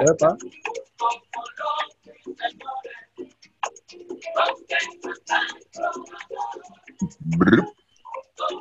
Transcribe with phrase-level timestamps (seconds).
[0.00, 0.36] Epa.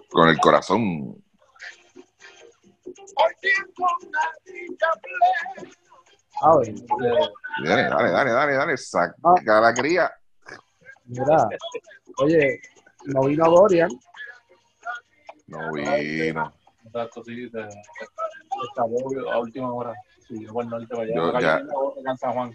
[0.10, 1.24] Con el corazón.
[6.42, 6.74] A ver, eh,
[7.64, 8.78] Dale, dale, dale, dale, dale.
[8.78, 9.14] Saca
[9.62, 10.12] la cría.
[11.06, 11.50] mira,
[12.18, 12.62] oye,
[13.06, 13.90] no vino Dorian,
[15.48, 16.54] No vino.
[16.86, 17.80] Exacto, sí, se, se
[18.64, 19.94] escapó a última hora.
[20.30, 21.16] Sí, yo por el norte para allá.
[21.16, 22.54] Yo Acá ya- hay una acá en San Juan.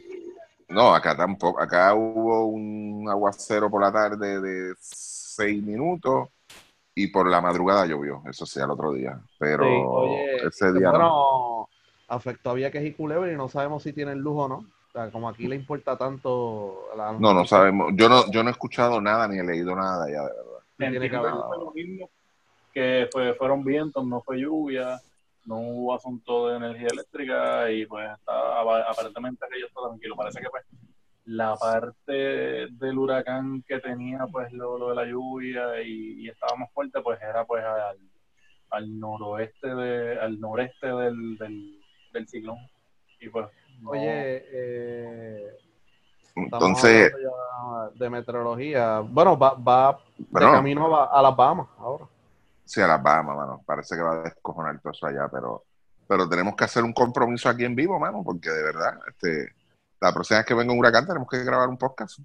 [0.69, 1.61] No, acá tampoco.
[1.61, 6.29] Acá hubo un aguacero por la tarde de seis minutos
[6.95, 8.23] y por la madrugada llovió.
[8.31, 9.21] Eso sí, al otro día.
[9.39, 11.69] Pero Sí, oye, ese día no.
[12.09, 14.55] afectó a Vieques y Culebra y no sabemos si tienen luz o no.
[14.57, 17.91] O sea, como aquí le importa tanto la No, no sabemos.
[17.97, 20.51] Yo no, yo no he escuchado nada ni he leído nada de allá, de verdad.
[20.79, 22.11] tiene que Entiendo haber- que fue lo mismo,
[22.73, 25.01] que fue, fueron vientos, no fue lluvia,
[25.47, 30.17] no hubo asunto de energía eléctrica y pues estaba, aparentemente aquello está tranquilo.
[30.17, 30.65] Parece que pues
[31.27, 36.57] la parte del huracán que tenía pues lo, lo de la lluvia y, y estaba
[36.57, 37.99] más fuerte pues era pues al,
[38.71, 41.81] al noroeste de, al noreste del, del,
[42.13, 42.59] del ciclón
[43.21, 43.47] y pues
[43.81, 45.47] no- Oye, eh,
[46.37, 47.13] estamos Entonces,
[47.95, 49.01] de meteorología.
[49.01, 52.05] Bueno, va, va de camino a, a las Bahamas ahora.
[52.65, 53.63] Sí, a las Bahamas, mano.
[53.67, 55.65] Parece que va a descojonar todo eso allá, pero,
[56.07, 59.55] pero tenemos que hacer un compromiso aquí en vivo, mano, porque de verdad, este,
[60.01, 62.21] la próxima vez que venga un huracán tenemos que grabar un podcast.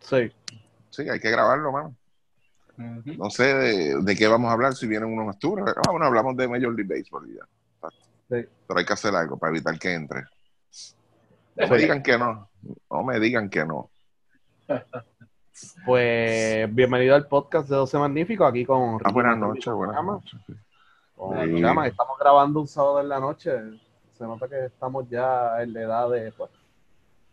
[0.00, 0.32] Sí.
[0.90, 1.96] Sí, hay que grabarlo, mano.
[2.76, 5.62] No sé de, de qué vamos a hablar si vienen unos octubre.
[5.66, 7.44] Ah, bueno, hablamos de Major League Baseball y ya.
[8.30, 8.48] Sí.
[8.66, 10.22] Pero hay que hacer algo para evitar que entre.
[11.56, 12.50] No me digan que no.
[12.90, 13.90] No me digan que no.
[15.84, 20.40] Pues bienvenido al podcast de 12 Magníficos, aquí con Ah, Ricky buenas noches, buenas noches.
[20.46, 20.54] sí.
[21.14, 21.60] Con Sí.
[21.60, 23.50] Chama, Estamos grabando un sábado en la noche.
[24.16, 26.32] Se nota que estamos ya en la edad de...
[26.32, 26.50] Pues,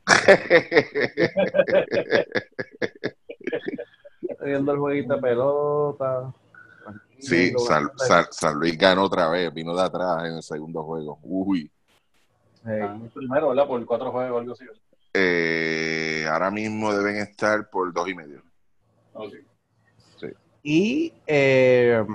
[4.44, 6.34] viendo el jueguito de pelota.
[7.20, 10.84] Sí, San, bastante- San- San Luis ganó otra vez, vino de atrás en el segundo
[10.84, 11.20] juego.
[11.24, 11.72] Uy.
[12.66, 12.80] Hey.
[12.84, 13.68] Ah, primero, ¿verdad?
[13.68, 14.66] Por cuatro juegos o algo así.
[15.14, 15.89] Eh,
[16.30, 18.42] ahora mismo deben estar por dos y medio.
[19.14, 19.34] Ok.
[20.62, 22.06] Y eh,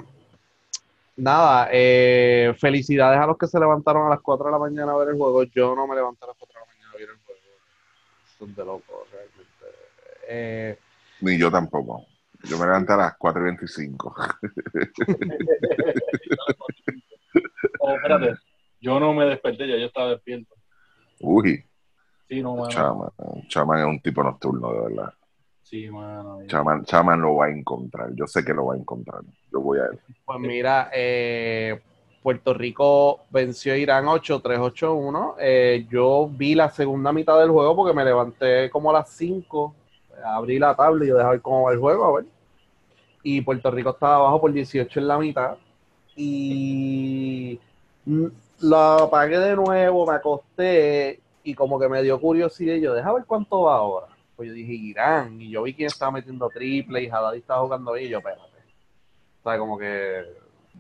[1.17, 4.97] nada, eh, felicidades a los que se levantaron a las 4 de la mañana a
[4.97, 5.43] ver el juego.
[5.45, 7.41] Yo no me levanté a las 4 de la mañana a ver el juego.
[8.39, 9.65] Son de locos, realmente.
[10.29, 10.79] Eh,
[11.21, 12.07] Ni yo tampoco.
[12.45, 14.15] Yo me levanté a las 4 y 25.
[17.81, 18.37] Oh, espérate.
[18.81, 20.55] Yo no me desperté, ya yo estaba despierto.
[21.21, 21.67] Uy,
[22.29, 22.69] Sí, no, mano.
[22.69, 23.11] Chaman.
[23.49, 25.13] Chaman es un tipo nocturno, de verdad.
[25.63, 26.41] Sí, mano.
[26.47, 28.11] Chaman, Chaman lo va a encontrar.
[28.15, 29.23] Yo sé que lo va a encontrar.
[29.53, 29.99] Yo voy a él.
[30.25, 31.81] pues mira, eh,
[32.23, 35.35] Puerto Rico venció a Irán 8-3-8-1.
[35.39, 39.75] Eh, yo vi la segunda mitad del juego porque me levanté como a las 5.
[40.25, 42.27] Abrí la tabla y yo dejé ver cómo va el juego, a ver.
[43.23, 45.57] Y Puerto Rico estaba abajo por 18 en la mitad.
[46.15, 47.59] Y
[48.05, 48.27] mm,
[48.61, 52.77] la apagué de nuevo, me acosté y como que me dio curiosidad.
[52.77, 54.09] Yo, deja ver cuánto va ahora.
[54.35, 55.41] Pues yo dije, Irán.
[55.41, 58.07] Y yo vi quién estaba metiendo triple y Haddad estaba jugando bien.
[58.07, 58.43] Y yo, espérate.
[58.43, 60.25] O sea, como que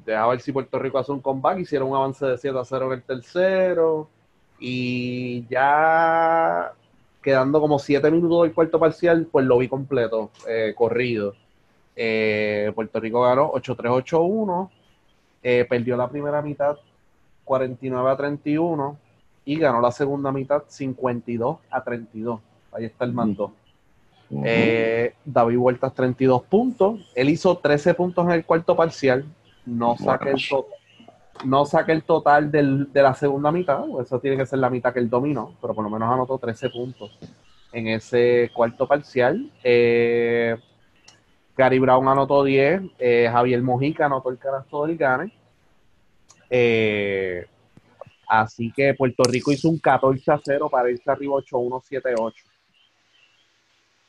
[0.04, 1.58] deja ver si Puerto Rico hace un comeback.
[1.58, 4.08] Hicieron un avance de 7 a 0 en el tercero.
[4.58, 6.72] Y ya
[7.22, 11.34] quedando como 7 minutos del cuarto parcial, pues lo vi completo, eh, corrido.
[11.94, 14.70] Eh, Puerto Rico ganó 8-3-8-1.
[15.42, 16.78] eh, perdió la primera mitad
[17.44, 18.98] 49 a 31
[19.44, 22.40] y ganó la segunda mitad 52 a 32.
[22.72, 23.52] Ahí está el mando.
[24.44, 27.00] Eh, David Vueltas 32 puntos.
[27.14, 29.24] Él hizo 13 puntos en el cuarto parcial.
[29.66, 30.66] No saca el, to-
[31.44, 33.84] no saca el total del- de la segunda mitad.
[34.00, 36.70] Eso tiene que ser la mitad que él dominó, pero por lo menos anotó 13
[36.70, 37.16] puntos
[37.72, 39.50] en ese cuarto parcial.
[39.62, 40.56] Eh,
[41.56, 42.82] Gary Brown anotó 10.
[42.98, 45.32] eh, Javier Mojica anotó el canasto del Gane.
[46.50, 47.46] Eh,
[48.26, 52.32] así que Puerto Rico hizo un 14 a 0 para irse arriba 8-1-7-8.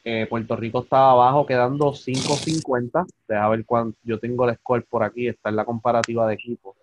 [0.08, 3.08] Eh, Puerto Rico estaba abajo quedando 5.50.
[3.28, 3.98] Deja ver cuánto.
[4.04, 6.76] Yo tengo el score por aquí, está en la comparativa de equipos.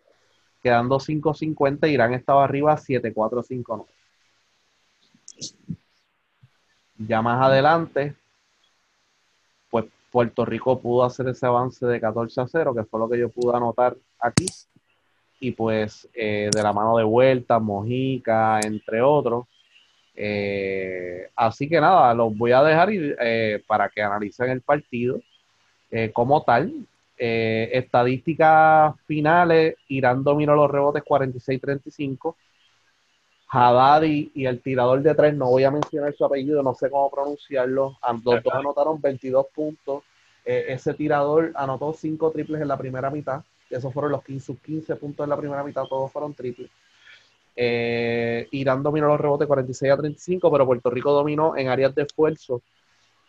[0.61, 3.87] Quedando 5.50, Irán estaba arriba 7.459.
[6.99, 8.17] Ya más adelante,
[9.71, 13.19] pues Puerto Rico pudo hacer ese avance de 14 a 0, que fue lo que
[13.19, 14.47] yo pude anotar aquí.
[15.43, 19.47] Y pues eh, de la mano de vuelta, Mojica, entre otros.
[20.15, 25.21] Eh, así que nada, los voy a dejar ir, eh, para que analicen el partido
[26.13, 26.87] como tal.
[27.17, 32.37] Estadísticas finales, Irán dominó los rebotes 46-35.
[33.49, 37.11] Haddadi y el tirador de tres, no voy a mencionar su apellido, no sé cómo
[37.11, 37.99] pronunciarlo.
[38.25, 40.05] Los dos anotaron 22 puntos.
[40.45, 43.43] Ese tirador anotó cinco triples en la primera mitad.
[43.73, 46.71] Esos fueron los 15, sus 15 puntos en la primera mitad, todos fueron triples.
[47.55, 52.03] Eh, Irán dominó los rebotes 46 a 35, pero Puerto Rico dominó en áreas de
[52.03, 52.63] esfuerzo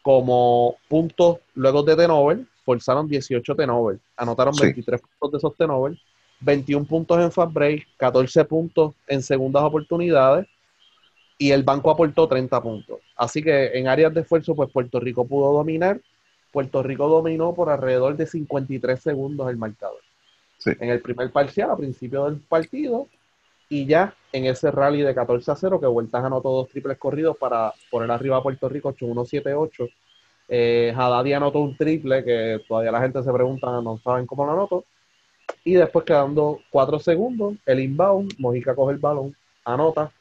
[0.02, 5.98] como puntos luego de Tenover, forzaron 18 Tenover, anotaron 23 puntos de esos Tenover,
[6.42, 10.48] 21 puntos en fast break, 14 puntos en segundas oportunidades
[11.38, 13.00] y el banco aportó 30 puntos.
[13.16, 16.00] Así que en áreas de esfuerzo, pues Puerto Rico pudo dominar.
[16.52, 20.00] Puerto Rico dominó por alrededor de 53 segundos el marcador.
[20.66, 23.08] En el primer parcial, a principio del partido,
[23.70, 27.38] y ya en ese rally de 14 a 0, que Vueltas anotó dos triples corridos
[27.38, 29.90] para poner arriba a Puerto Rico 8-1-7-8.
[30.50, 34.86] Eh, anotó un triple que todavía la gente se pregunta, no saben cómo lo anotó.
[35.64, 39.36] Y después quedando 4 segundos, el inbound, Mojica coge el balón,
[39.66, 40.12] anota.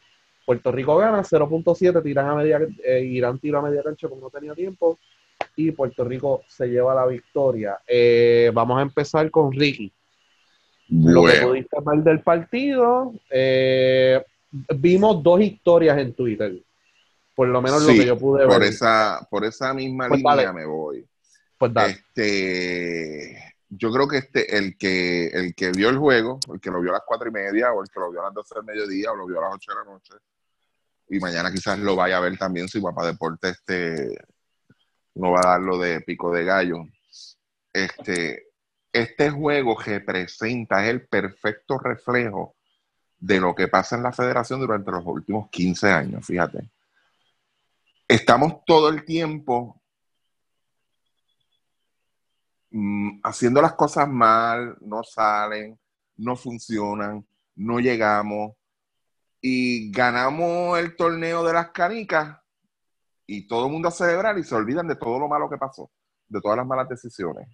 [0.45, 4.31] Puerto Rico gana 0.7, tiran a media, eh, Irán tira a media cancha como no
[4.31, 4.99] tenía tiempo.
[5.57, 7.79] Y Puerto Rico se lleva la victoria.
[7.87, 9.93] Eh, vamos a empezar con Ricky.
[10.89, 14.23] Lo que pudiste ver del partido, eh,
[14.77, 16.63] vimos dos historias en Twitter.
[17.35, 18.69] Por lo menos lo que yo pude por ver.
[18.69, 21.07] Esa, por esa misma pues línea me voy.
[21.57, 26.71] Pues Este, yo creo que este, el que, el que vio el juego, el que
[26.71, 28.55] lo vio a las cuatro y media, o el que lo vio a las doce
[28.57, 30.13] del mediodía, o lo vio a las ocho de la noche,
[31.09, 34.19] y mañana quizás lo vaya a ver también si Guapa Deporte este,
[35.15, 36.85] no va a dar lo de pico de gallo.
[37.73, 38.52] Este,
[38.93, 42.55] este juego representa, es el perfecto reflejo
[43.19, 46.71] de lo que pasa en la federación durante los últimos 15 años, fíjate.
[48.07, 49.81] Estamos todo el tiempo
[52.71, 55.79] mm, haciendo las cosas mal, no salen,
[56.17, 58.55] no funcionan, no llegamos
[59.41, 62.39] y ganamos el torneo de las canicas
[63.27, 65.91] y todo el mundo a celebrar y se olvidan de todo lo malo que pasó,
[66.29, 67.49] de todas las malas decisiones.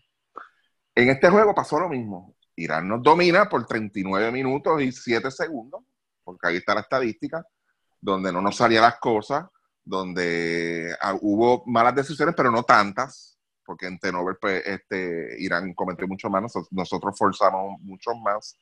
[0.99, 2.35] En este juego pasó lo mismo.
[2.56, 5.85] Irán nos domina por 39 minutos y 7 segundos,
[6.25, 7.47] porque ahí está la estadística,
[8.00, 9.47] donde no nos salían las cosas,
[9.85, 16.09] donde ah, hubo malas decisiones, pero no tantas, porque en Tenover pues, este, Irán cometió
[16.09, 18.59] mucho más, nosotros forzamos mucho más.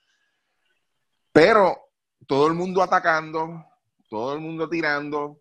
[1.33, 1.89] Pero
[2.27, 3.65] todo el mundo atacando,
[4.11, 5.41] todo el mundo tirando,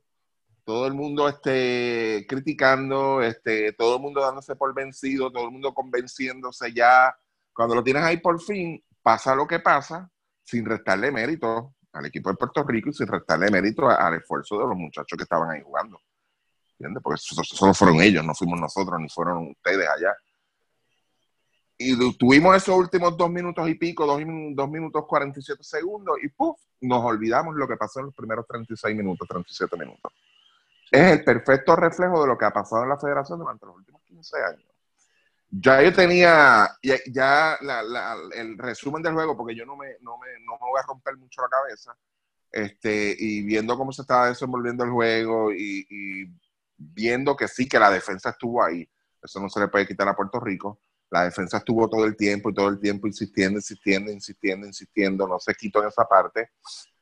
[0.66, 5.74] todo el mundo este, criticando, este, todo el mundo dándose por vencido, todo el mundo
[5.74, 7.16] convenciéndose ya.
[7.54, 10.10] Cuando lo tienes ahí por fin, pasa lo que pasa,
[10.44, 14.66] sin restarle mérito al equipo de Puerto Rico y sin restarle mérito al esfuerzo de
[14.66, 16.02] los muchachos que estaban ahí jugando.
[16.72, 17.02] ¿Entiendes?
[17.02, 20.14] Porque solo fueron ellos, no fuimos nosotros, ni fueron ustedes allá.
[21.78, 24.20] Y tuvimos esos últimos dos minutos y pico, dos,
[24.54, 26.60] dos minutos 47 segundos, y ¡puf!
[26.82, 30.12] Nos olvidamos lo que pasó en los primeros 36 minutos, 37 minutos
[30.92, 34.02] es el perfecto reflejo de lo que ha pasado en la federación durante los últimos
[34.04, 34.66] 15 años.
[35.50, 36.78] Ya yo tenía,
[37.08, 37.58] ya,
[38.34, 41.16] el resumen del juego, porque yo no me, no me, no me voy a romper
[41.18, 41.96] mucho la cabeza,
[42.52, 46.32] este, y viendo cómo se estaba desenvolviendo el juego y,
[46.78, 48.90] viendo que sí, que la defensa estuvo ahí,
[49.22, 52.50] eso no se le puede quitar a Puerto Rico, la defensa estuvo todo el tiempo
[52.50, 56.52] y todo el tiempo insistiendo, insistiendo, insistiendo, insistiendo, no se quitó en esa parte.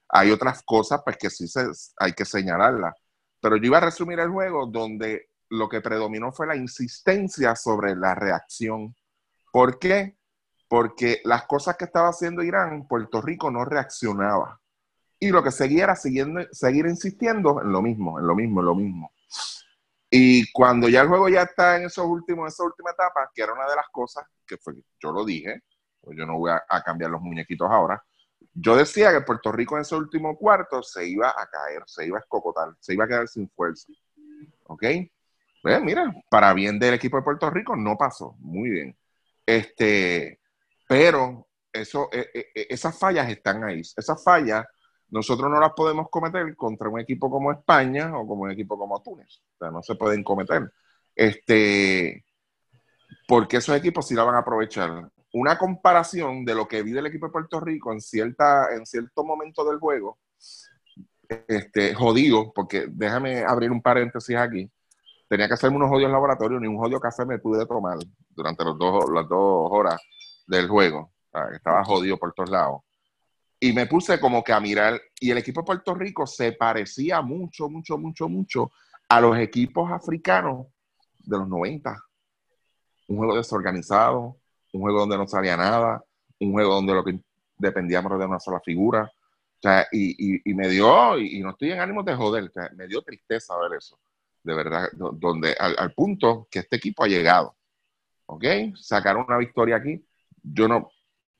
[0.09, 1.65] Hay otras cosas pues que sí se,
[1.97, 2.93] hay que señalarlas.
[3.43, 7.93] Pero yo iba a resumir el juego donde lo que predominó fue la insistencia sobre
[7.93, 8.95] la reacción.
[9.51, 10.15] ¿Por qué?
[10.69, 14.61] Porque las cosas que estaba haciendo Irán, Puerto Rico no reaccionaba.
[15.19, 18.65] Y lo que seguía era siguiendo, seguir insistiendo en lo mismo, en lo mismo, en
[18.65, 19.11] lo mismo.
[20.09, 23.51] Y cuando ya el juego ya está en esos últimos, esa última etapa, que era
[23.51, 25.63] una de las cosas que fue, yo lo dije,
[25.99, 28.01] pues yo no voy a cambiar los muñequitos ahora,
[28.53, 32.17] yo decía que Puerto Rico en ese último cuarto se iba a caer, se iba
[32.17, 33.91] a escocotar, se iba a quedar sin fuerza.
[34.65, 34.83] ¿Ok?
[35.61, 38.35] Pues mira, para bien del equipo de Puerto Rico no pasó.
[38.39, 38.97] Muy bien.
[39.45, 40.39] Este,
[40.87, 43.79] pero eso, e, e, e, esas fallas están ahí.
[43.79, 44.65] Esas fallas
[45.09, 49.01] nosotros no las podemos cometer contra un equipo como España o como un equipo como
[49.01, 49.41] Túnez.
[49.55, 50.71] O sea, no se pueden cometer.
[51.15, 52.25] Este,
[53.27, 57.07] porque esos equipos sí la van a aprovechar una comparación de lo que vi del
[57.07, 60.19] equipo de Puerto Rico en, cierta, en cierto momento del juego,
[61.47, 64.71] este, jodido, porque déjame abrir un paréntesis aquí.
[65.27, 67.97] Tenía que hacerme unos jodidos laboratorios, ni un jodido café me pude tomar
[68.29, 69.99] durante los dos, las dos horas
[70.45, 71.11] del juego.
[71.51, 72.81] estaba jodido por todos lados.
[73.59, 77.21] Y me puse como que a mirar, y el equipo de Puerto Rico se parecía
[77.21, 78.71] mucho, mucho, mucho, mucho
[79.09, 80.67] a los equipos africanos
[81.17, 81.97] de los 90.
[83.07, 84.37] Un juego desorganizado,
[84.73, 86.03] un juego donde no salía nada,
[86.39, 87.19] un juego donde lo que
[87.57, 89.09] dependíamos de una sola figura.
[89.61, 93.57] sea, y, y, me dio, y, no estoy en ánimo de joder, me dio tristeza
[93.57, 93.99] ver eso,
[94.43, 97.55] de verdad, donde al, punto que este equipo ha llegado,
[98.25, 98.43] ¿ok?
[98.75, 100.05] Sacaron una victoria aquí,
[100.41, 100.91] yo no,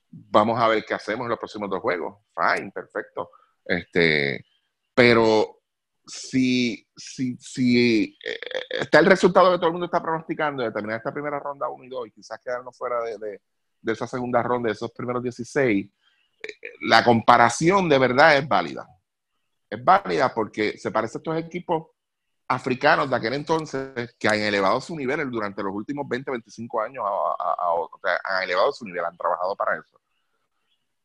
[0.09, 3.31] vamos a ver qué hacemos en los próximos dos juegos, fine, perfecto,
[3.65, 4.45] este,
[4.93, 5.62] pero
[6.05, 10.97] si, si, si eh, está el resultado que todo el mundo está pronosticando de terminar
[10.97, 13.41] esta primera ronda 1 y 2 y quizás quedarnos fuera de,
[13.91, 15.89] esa segunda ronda, de esos primeros 16,
[16.81, 18.87] la comparación de verdad es válida.
[19.69, 21.87] Es válida porque se parece a estos equipos
[22.47, 27.03] africanos de aquel entonces que han elevado su nivel durante los últimos 20, 25 años,
[28.23, 30.02] han elevado su nivel, han trabajado para eso.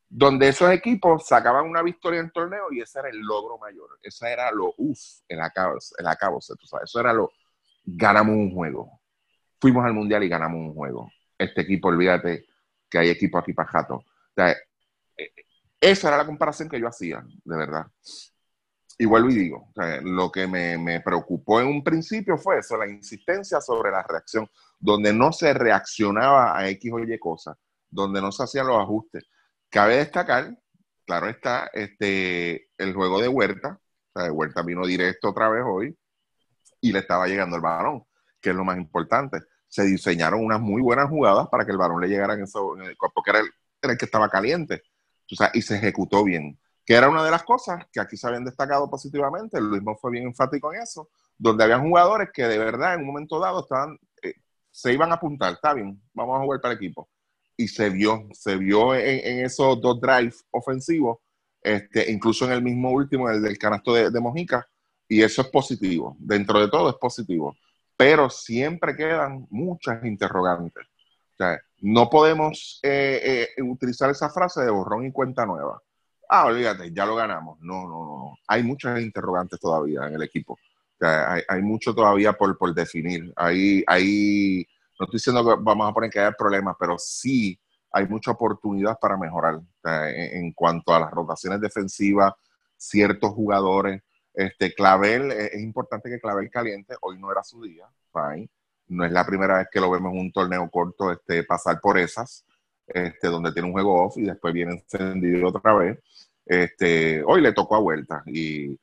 [0.09, 3.99] Donde esos equipos sacaban una victoria en torneo y ese era el logro mayor.
[4.01, 6.89] Eso era lo uff, el acabo, el acabo, tú sabes.
[6.89, 7.31] Eso era lo,
[7.85, 9.01] ganamos un juego.
[9.59, 11.11] Fuimos al mundial y ganamos un juego.
[11.37, 12.47] Este equipo, olvídate
[12.89, 13.95] que hay equipo aquí para jato.
[13.95, 14.55] O sea,
[15.79, 17.85] esa era la comparación que yo hacía, de verdad.
[18.97, 19.71] Y vuelvo y digo,
[20.03, 25.13] lo que me, preocupó en un principio fue eso, la insistencia sobre la reacción, donde
[25.13, 27.57] no se reaccionaba a X o Y cosas,
[27.89, 29.23] donde no se hacían los ajustes.
[29.69, 30.57] Cabe destacar,
[31.05, 33.79] claro está, este, el juego de Huerta,
[34.13, 35.97] o sea, Huerta vino directo otra vez hoy
[36.81, 38.03] y le estaba llegando el balón,
[38.41, 39.39] que es lo más importante.
[39.67, 42.75] Se diseñaron unas muy buenas jugadas para que el balón le llegara en eso,
[43.13, 43.41] porque era
[43.81, 44.83] era el que estaba caliente
[45.53, 46.59] y se ejecutó bien.
[46.85, 50.11] Que era una de las cosas que aquí se habían destacado positivamente, Luis mismo fue
[50.11, 53.97] bien enfático en eso, donde habían jugadores que de verdad en un momento dado estaban,
[54.23, 54.33] eh,
[54.71, 57.07] se iban a apuntar, está bien, vamos a jugar para el equipo.
[57.59, 61.17] Y se vio, se vio en, esos dos drives ofensivos,
[61.61, 64.65] este, incluso en el mismo último, el del canasto de, de Mojica,
[65.09, 67.57] y eso es positivo, dentro de todo es positivo,
[67.97, 70.85] pero siempre quedan muchas interrogantes.
[71.81, 75.81] No podemos eh, eh, utilizar esa frase de borrón y cuenta nueva.
[76.27, 77.59] Ah, olvídate, ya lo ganamos.
[77.61, 78.37] No, no, no.
[78.47, 80.57] Hay muchas interrogantes todavía en el equipo.
[80.99, 83.33] hay, mucho todavía por, por definir.
[83.35, 84.67] Hay, hay,
[84.99, 87.57] no estoy diciendo que vamos a poner que haya problemas, pero sí
[87.91, 92.33] hay mucha oportunidad para mejorar en, cuanto a las rotaciones defensivas,
[92.75, 94.03] ciertos jugadores.
[94.33, 96.95] Este, Clavel, es, es importante que Clavel caliente.
[97.01, 97.87] Hoy no era su día.
[98.87, 101.97] No es la primera vez que lo vemos en un torneo corto este, pasar por
[101.97, 102.45] esas,
[102.87, 105.99] este, donde tiene un juego off y después viene encendido otra vez.
[106.45, 108.77] Este, hoy le tocó a vuelta y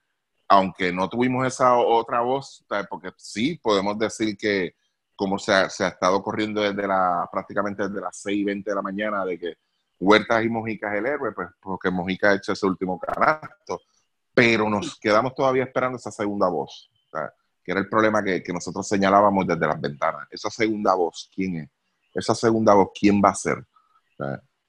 [0.48, 4.76] aunque no tuvimos esa otra voz, porque sí podemos decir que
[5.16, 8.82] como se ha, estado corriendo desde la, prácticamente desde las 6 y 20 de la
[8.82, 9.54] mañana, de que
[9.98, 13.80] Huertas y Mojica es el héroe, pues porque Mojica ha hecho ese último canasto,
[14.34, 16.90] pero nos quedamos todavía esperando esa segunda voz
[17.66, 20.28] que era el problema que, nosotros señalábamos desde las ventanas.
[20.30, 21.70] Esa segunda voz, ¿quién es?
[22.14, 23.66] Esa segunda voz, ¿quién va a ser?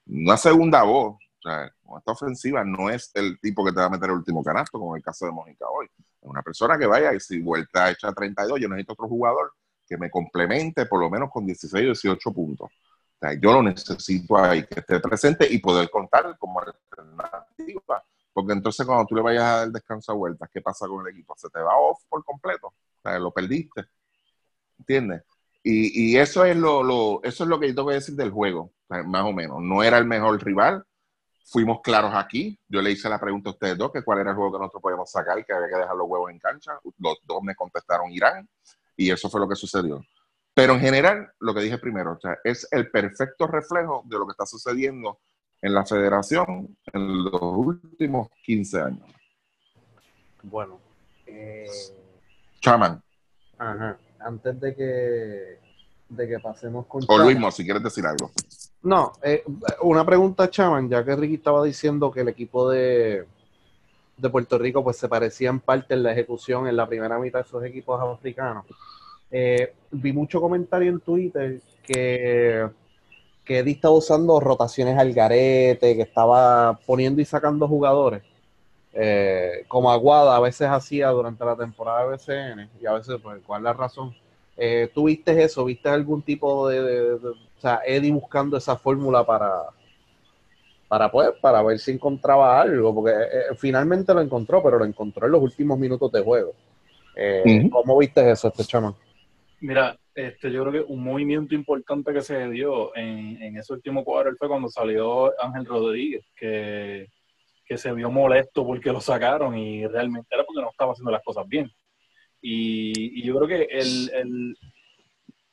[0.08, 4.10] una segunda voz, sea, esta ofensiva no es el tipo que te va a meter
[4.10, 5.88] el último canasto, como en el caso de Mónica hoy.
[6.00, 9.54] Es una persona que vaya y si vuelta hecha 32, yo necesito otro jugador
[9.88, 12.70] que me complemente por lo menos con 16 o 18 puntos.
[13.42, 18.04] Yo lo necesito ahí, que esté presente y poder contar como alternativa.
[18.32, 21.12] Porque entonces cuando tú le vayas a dar descanso a vueltas, ¿qué pasa con el
[21.12, 21.34] equipo?
[21.36, 22.74] Se te va off por completo
[23.18, 23.86] lo perdiste.
[24.80, 25.24] ¿Entiendes?
[25.64, 28.72] Y, eso, es lo, lo, eso es lo que yo tengo que decir del juego,
[28.88, 29.62] más o menos.
[29.62, 30.86] No era el mejor rival.
[31.44, 32.58] Fuimos claros aquí.
[32.70, 34.82] Yo le hice la pregunta a ustedes dos, que cuál era el juego que nosotros
[34.82, 36.80] podíamos sacar, que había que dejar los huevos en cancha.
[37.00, 38.48] Los dos me contestaron Irán.
[38.98, 40.04] Y eso fue lo que sucedió.
[40.54, 44.26] Pero en general, lo que dije primero, o sea, es el perfecto reflejo de lo
[44.26, 45.20] que está sucediendo
[45.62, 49.08] en la federación en los últimos 15 años.
[50.42, 50.80] Bueno,
[51.28, 51.68] eh,
[52.60, 53.02] Chaman.
[53.58, 53.98] Ajá.
[54.20, 55.60] Antes de que,
[56.10, 57.04] de que pasemos con.
[57.08, 58.32] O Luis, si quieres decir algo.
[58.82, 59.44] No, eh,
[59.82, 63.28] una pregunta, Chaman, ya que Ricky estaba diciendo que el equipo de,
[64.18, 67.40] de Puerto Rico pues se parecía en parte en la ejecución en la primera mitad
[67.40, 68.66] de esos equipos africanos.
[69.30, 72.68] Eh, vi mucho comentario en Twitter que,
[73.44, 78.24] que Eddie estaba usando rotaciones al garete, que estaba poniendo y sacando jugadores.
[78.94, 83.42] Eh, como Aguada a veces hacía durante la temporada de BCN, y a veces, pues,
[83.46, 84.16] ¿cuál es la razón?
[84.56, 85.66] Eh, ¿Tú viste eso?
[85.66, 89.66] ¿Viste algún tipo de, o sea, Eddie buscando esa fórmula para,
[90.88, 92.94] para, pues, para ver si encontraba algo?
[92.96, 96.54] Porque eh, finalmente lo encontró, pero lo encontró en los últimos minutos de juego.
[97.72, 98.94] ¿Cómo viste eso, este chamán?
[99.60, 104.04] Mira, este, yo creo que un movimiento importante que se dio en, en ese último
[104.04, 107.08] cuadro fue cuando salió Ángel Rodríguez, que
[107.68, 111.24] que se vio molesto porque lo sacaron y realmente era porque no estaba haciendo las
[111.24, 111.70] cosas bien.
[112.42, 114.56] Y, yo creo que el,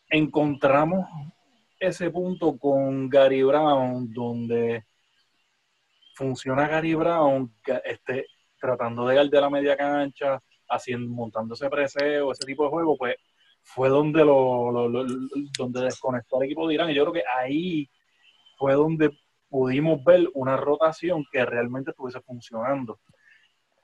[0.08, 1.06] encontramos
[1.80, 4.84] ese punto con Gary Brown donde
[6.14, 7.52] funciona Gary Brown
[7.84, 8.26] este,
[8.58, 13.16] tratando de ir de la media cancha, haciendo, montándose preseo, ese tipo de juego, pues
[13.62, 15.04] fue donde lo, lo- lo-
[15.58, 16.90] donde desconectó al equipo de Irán.
[16.90, 17.88] Y yo creo que ahí
[18.56, 19.10] fue donde
[19.48, 22.98] pudimos ver una rotación que realmente estuviese funcionando.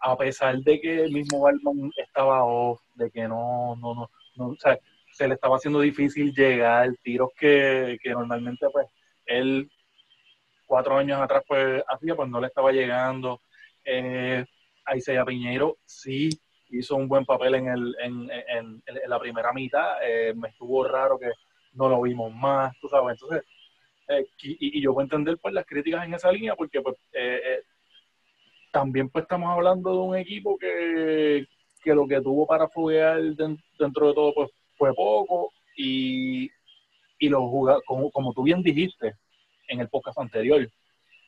[0.01, 4.47] A pesar de que el mismo Balman estaba off, de que no, no, no, no,
[4.49, 4.79] o sea,
[5.13, 8.87] se le estaba haciendo difícil llegar, tiros que, que normalmente pues
[9.27, 9.71] él
[10.71, 13.41] cuatro años atrás pues hacía, pues no le estaba llegando.
[13.85, 14.45] Eh,
[14.85, 16.31] Aiseya Piñeiro sí
[16.71, 19.99] hizo un buen papel en, el, en, en- en la primera mitad.
[20.03, 21.31] Eh, me estuvo raro que
[21.75, 23.15] no lo vimos más, tú sabes.
[23.21, 23.45] Entonces,
[24.09, 27.41] eh, y, y yo puedo entender pues las críticas en esa línea porque pues eh,
[27.45, 27.63] eh,
[28.73, 31.47] también pues estamos hablando de un equipo que,
[31.83, 36.51] que lo que tuvo para foguear den- dentro de todo pues fue poco y,
[37.19, 37.43] y los
[37.87, 39.15] como, como tú bien dijiste
[39.71, 40.69] en el podcast anterior,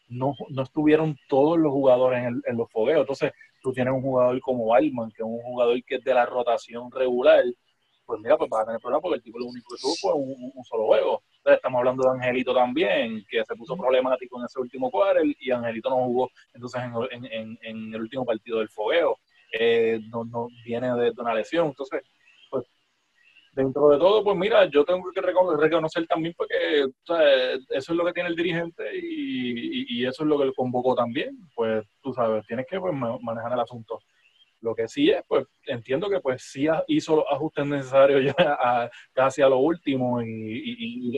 [0.09, 3.01] no, no estuvieron todos los jugadores en, el- en los fogueos.
[3.01, 3.33] Entonces,
[3.63, 6.91] tú tienes un jugador como Balman, que es un jugador que es de la rotación
[6.91, 7.43] regular,
[8.05, 10.13] pues mira, pues vas a tener problemas porque el tipo lo único que tuvo fue
[10.13, 11.23] un, solo juego.
[11.39, 15.51] Entonces, estamos hablando de Angelito también, que se puso problemático en ese último cuadro y
[15.51, 16.83] Angelito no jugó entonces
[17.13, 19.19] en, en- el último partido del fogueo.
[19.59, 21.69] Eh, no, no viene de, una lesión.
[21.69, 22.03] Entonces,
[23.53, 27.69] dentro de todo, pues mira, yo tengo que recono- reconocer también porque o sea, eso
[27.71, 31.39] es lo que tiene el dirigente y, eso es lo que le convocó también.
[31.55, 34.01] Pues tú sabes, tienes que pues, ma- manejar el asunto.
[34.61, 39.43] Lo que sí es, pues entiendo que pues sí hizo los ajustes necesarios ya casi
[39.43, 40.27] a lo último y,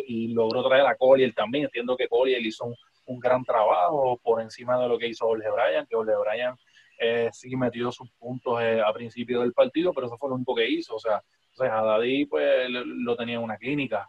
[0.06, 1.64] y- logró traer a Collier también.
[1.64, 2.64] Entiendo que Collier hizo
[3.06, 6.56] un, gran trabajo por encima de lo que hizo Jorge Bryan, que Jorge Bryan
[6.98, 10.54] eh, sí metió sus puntos eh, a principio del partido, pero eso fue lo único
[10.54, 10.94] que hizo.
[10.96, 11.22] O sea,
[11.54, 14.08] entonces a Daddy pues lo, tenía en una clínica,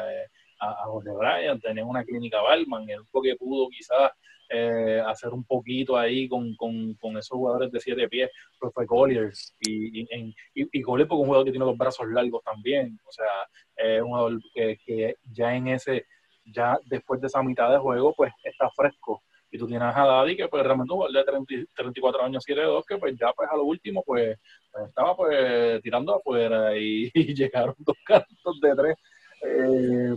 [0.00, 0.26] eh,
[0.60, 4.12] a, Jorge Bryan tenía en una clínica Balman, el único que pudo quizás
[4.48, 8.30] eh, hacer un poquito ahí con, con, con esos jugadores de siete pies
[8.60, 8.86] pues fue
[9.60, 13.26] y, y, y, y porque un jugador que tiene los brazos largos también, o sea,
[13.76, 16.06] es un jugador que, que ya en ese,
[16.44, 19.22] ya después de esa mitad de juego pues está fresco
[19.54, 22.98] y tú tienes a Daddy que pues realmente un de 30 34 años 7-2 que
[22.98, 24.36] pues ya pues a lo último pues
[24.72, 28.96] pues, estaba pues tirando afuera y, llegaron dos cantos de tres
[29.44, 30.16] eh,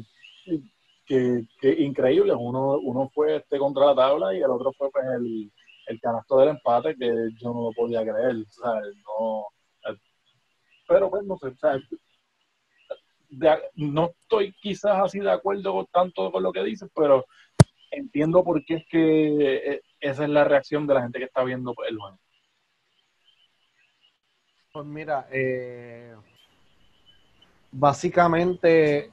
[1.06, 1.46] que,
[1.78, 2.36] increíbles.
[2.40, 5.52] Uno, uno fue este contra la tabla y el otro fue pues el,
[5.86, 8.38] el canasto del empate que yo no lo podía creer.
[8.38, 9.46] No,
[9.88, 9.98] eh,
[10.88, 11.80] pero pues no sé, o sea,
[13.76, 17.28] no estoy quizás así de acuerdo con tanto con lo que dices, pero
[17.92, 21.44] entiendo por qué es que eh, esa es la reacción de la gente que está
[21.44, 22.20] viendo el juego.
[24.78, 26.14] Pues mira, eh,
[27.72, 29.10] básicamente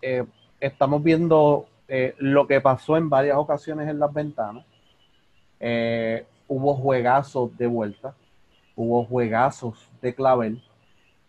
[0.00, 0.24] eh,
[0.58, 4.66] estamos viendo eh, lo que pasó en varias ocasiones en las ventanas.
[6.48, 8.16] Hubo juegazos de vuelta,
[8.74, 10.60] hubo juegazos de clavel.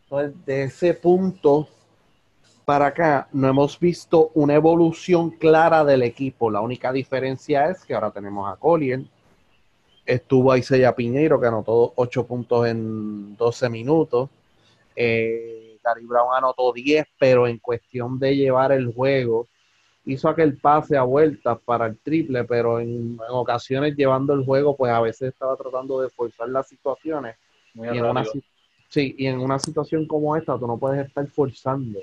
[0.06, 1.68] Entonces, de ese punto
[2.66, 6.50] para acá, no hemos visto una evolución clara del equipo.
[6.50, 9.02] La única diferencia es que ahora tenemos a Collier,
[10.06, 14.30] estuvo Isaiah Piñeiro, que anotó 8 puntos en 12 minutos.
[14.96, 19.48] Eh, Gary Brown anotó 10, pero en cuestión de llevar el juego,
[20.06, 24.76] hizo aquel pase a vueltas para el triple, pero en, en ocasiones llevando el juego,
[24.76, 27.36] pues a veces estaba tratando de forzar las situaciones.
[27.74, 28.24] Muy Y en, una,
[28.90, 32.00] sí, y en una situación como esta, tú no puedes estar forzando,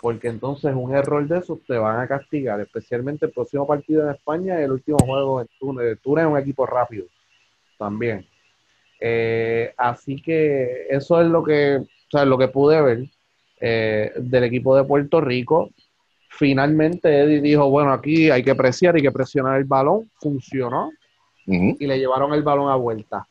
[0.00, 4.14] porque entonces un error de esos te van a castigar, especialmente el próximo partido en
[4.14, 5.98] España y el último juego en Túnez.
[6.00, 7.06] Túnez es un equipo rápido
[7.78, 8.26] también.
[9.00, 13.04] Eh, así que eso es lo que, o sea, lo que pude ver
[13.60, 15.70] eh, del equipo de Puerto Rico.
[16.28, 20.10] Finalmente Eddie dijo, bueno, aquí hay que presionar, hay que presionar el balón.
[20.20, 20.90] Funcionó
[21.46, 23.26] y le llevaron el balón a vuelta.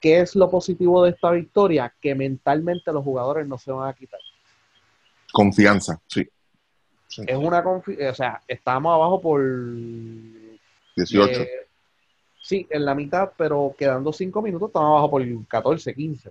[0.00, 1.92] ¿Qué es lo positivo de esta victoria?
[2.00, 4.20] Que mentalmente los jugadores no se van a quitar.
[5.36, 6.26] Confianza, sí.
[7.08, 7.22] Sí.
[7.26, 9.40] Es una confi- o sea, estábamos abajo por
[10.96, 11.42] 18.
[11.42, 11.48] eh,
[12.42, 16.30] sí, en la mitad, pero quedando cinco minutos estábamos abajo por 14, 15,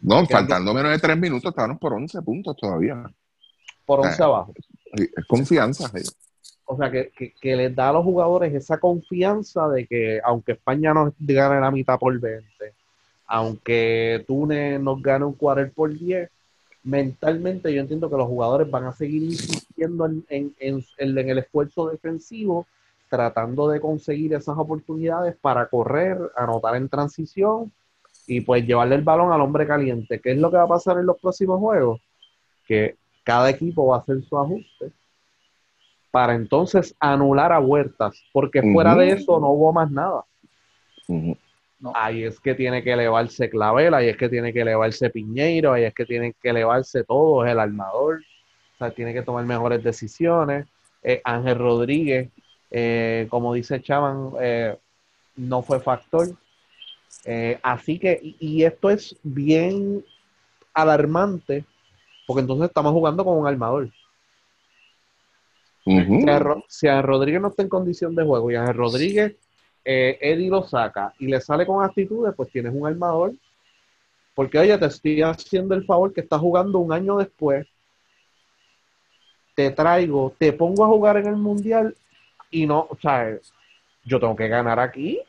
[0.00, 3.02] no, faltando menos de 3 minutos, estábamos por 11 puntos todavía.
[3.86, 4.26] por 11 Ah.
[4.26, 4.52] abajo.
[4.92, 5.88] Es confianza.
[5.88, 6.06] sí.
[6.66, 10.52] O sea, que, que- que les da a los jugadores esa confianza de que aunque
[10.52, 12.74] España nos gane la mitad por 20,
[13.26, 16.30] aunque Túnez nos gane un quarter por 10,
[16.88, 21.28] mentalmente yo entiendo que los jugadores van a seguir insistiendo en, en- en- en- en
[21.30, 22.66] el esfuerzo defensivo,
[23.10, 27.70] tratando de conseguir esas oportunidades para correr, anotar en transición
[28.26, 30.18] y pues llevarle el balón al hombre caliente.
[30.20, 32.00] ¿Qué es lo que va a pasar en los próximos juegos?
[32.66, 34.90] Que cada equipo va a hacer su ajuste
[36.10, 40.24] para entonces anular a Huertas, porque fuera de eso no hubo más nada.
[41.94, 45.84] Ahí es que tiene que elevarse Clavel, ahí es que tiene que elevarse Piñeiro, ahí
[45.84, 48.20] es que tiene que elevarse todo, el armador,
[48.74, 50.66] o sea, tiene que tomar mejores decisiones.
[51.02, 52.30] Eh, Ángel Rodríguez,
[52.70, 54.76] eh, como dice Chaman, eh,
[55.36, 56.28] no fue factor.
[57.24, 60.04] Eh, así que, y, esto es bien
[60.74, 61.64] alarmante,
[62.26, 63.88] porque entonces estamos jugando con un armador.
[66.28, 69.36] A, Ro- si a Rodríguez no está en condición de juego y a Rodríguez
[69.84, 73.32] eh, Eddie lo saca y le sale con actitudes, pues tienes un armador.
[74.34, 77.66] Porque, oye, te estoy haciendo el favor que estás jugando un año después.
[79.54, 81.96] Te traigo, te pongo a jugar en el mundial
[82.50, 83.36] y no, o sea,
[84.04, 85.20] yo tengo que ganar aquí.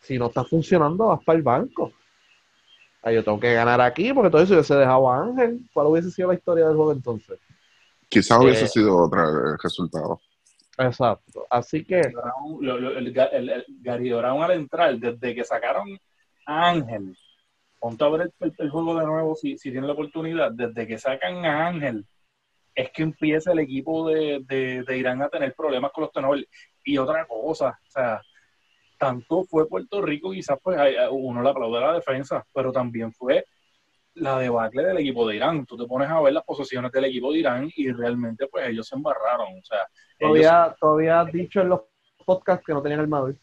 [0.00, 1.92] Si no está funcionando, vas para el banco.
[3.02, 5.60] Sea, yo tengo que ganar aquí porque todo eso hubiese dejado a Ángel.
[5.72, 7.38] ¿Cuál hubiese sido la historia del juego entonces?
[8.08, 10.20] Quizás hubiese Eh, sido otro el resultado.
[10.78, 11.46] Exacto.
[11.50, 12.00] Así que,
[12.60, 15.98] lo- el, el- el Gary Brown al entrar, desde que sacaron
[16.46, 17.16] a Ángel,
[17.78, 21.44] ponte a ver el, juego de nuevo si, si tienen la oportunidad, desde que sacan
[21.44, 22.06] a Ángel,
[22.74, 26.46] es que empieza el equipo de, de- de Irán a tener problemas con los turnovers.
[26.84, 28.22] Y otra cosa, o sea,
[28.98, 30.78] tanto fue Puerto Rico, quizás pues
[31.10, 33.44] uno le aplaude a la defensa, pero también fue
[34.14, 35.64] la debacle del equipo de Irán.
[35.66, 38.86] Tú te pones a ver las posesiones del equipo de Irán y realmente pues ellos
[38.86, 39.58] se embarraron.
[39.58, 39.78] O sea,
[40.18, 41.80] ellos todavía, todavía has dicho en los
[42.24, 43.34] podcasts que no tenían armador.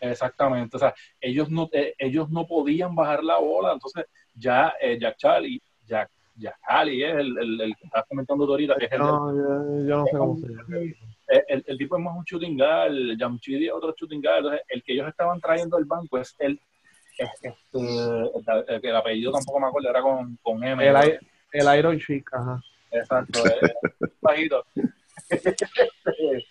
[0.00, 4.04] Exactamente, o sea, ellos no, eh, ellos no podían bajar la bola, entonces
[4.34, 8.50] ya eh, Jack Charlie, Jack, Jack Charlie es el, el, el que estabas comentando tú
[8.52, 10.76] ahorita, que es el, No, yo, yo no sé cómo se llama.
[10.76, 10.94] el,
[11.48, 14.82] el- el tipo es más un shooting guard, Jamchidi es otro shooting guard, entonces el
[14.82, 16.60] que ellos estaban trayendo al banco es el,
[17.18, 20.84] este, el, el- el apellido tampoco me acuerdo, era con, con M.
[21.52, 22.60] El, Iron Chic, ajá.
[22.90, 23.72] Exacto, es
[24.20, 24.64] bajito.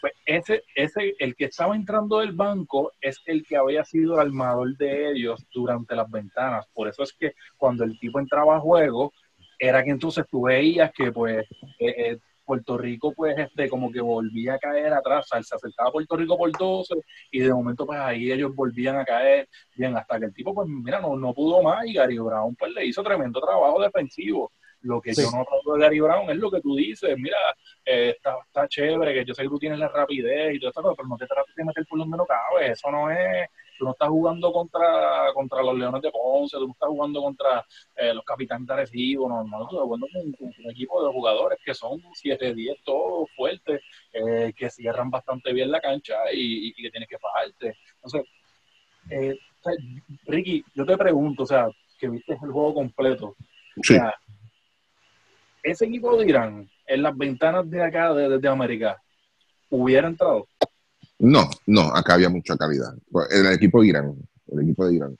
[0.00, 4.20] Pues ese, ese, el que estaba entrando del banco es el que había sido el
[4.26, 6.66] armador de ellos durante las ventanas.
[6.74, 9.14] Por eso es que cuando el tipo entraba a juego,
[9.58, 11.46] era que entonces tú veías que pues
[11.78, 15.92] eh, eh, Puerto Rico pues este como que volvía a caer atrás, se acercaba a
[15.92, 16.94] Puerto Rico por 12
[17.30, 20.68] y de momento pues ahí ellos volvían a caer, bien, hasta que el tipo pues
[20.68, 24.52] mira, no, no pudo más y Gary Brown pues le hizo tremendo trabajo defensivo.
[24.82, 25.22] Lo que Sí.
[25.22, 27.38] yo no aplaudo de Gary Brown es lo que tú dices, mira,
[27.86, 30.94] eh, está, está chévere, que yo sé que tú tienes la rapidez y todo esto,
[30.94, 33.48] pero no te trates de meter por donde no cabe, eso no es,
[33.78, 37.64] tú no estás jugando contra, contra los Leones de Ponce, tú no estás jugando contra
[37.96, 41.12] eh, los Capitanes de Arecibo, no, no, tú estás jugando con, con un equipo de
[41.12, 43.80] jugadores que son 7-10 todos fuertes,
[44.12, 47.76] eh, que cierran bastante bien la cancha y, y que tienes que fajarte.
[47.96, 48.24] Entonces,
[49.10, 49.36] eh,
[50.26, 53.36] Ricky, yo te pregunto, o sea, que viste el juego completo,
[53.82, 53.94] Sí.
[53.94, 54.14] o sea,
[55.62, 59.02] ese equipo de Irán, en las ventanas de acá, de, de América,
[59.70, 60.46] hubiera entrado.
[61.24, 62.92] No, no, acá había mucha calidad.
[63.30, 64.14] El equipo de Irán,
[64.48, 65.16] el equipo de Irán.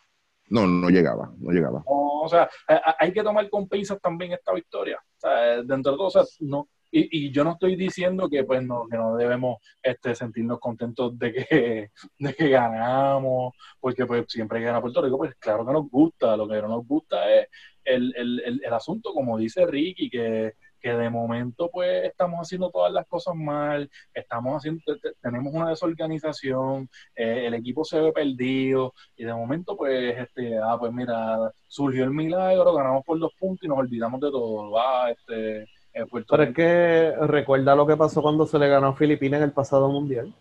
[0.51, 1.79] No, no llegaba, no llegaba.
[1.87, 4.99] No, o sea, a- a- hay que tomar con pinzas también esta victoria.
[4.99, 8.45] O sea, dentro de todo, o sea, no, y, y yo no estoy diciendo que
[8.45, 14.27] pues no, que no debemos este, sentirnos contentos de que, de que ganamos, porque pues
[14.29, 17.33] siempre que gana Puerto Rico, pues claro que nos gusta, lo que no nos gusta
[17.35, 17.49] es
[17.85, 20.53] el, el, el, el asunto, como dice Ricky, que,
[20.85, 25.55] que de momento pues estamos haciendo todas las cosas mal, estamos haciendo, te- te- tenemos
[25.55, 30.92] una desorganización, eh, el equipo se ve perdido, y de momento pues, este, ah, pues
[30.92, 35.62] mira, surgió el milagro, ganamos por dos puntos y nos olvidamos de todo, va, este,
[35.94, 39.38] eh, Puerto Pero es que recuerda lo que pasó cuando se le ganó a Filipinas
[39.38, 40.35] en el pasado mundial.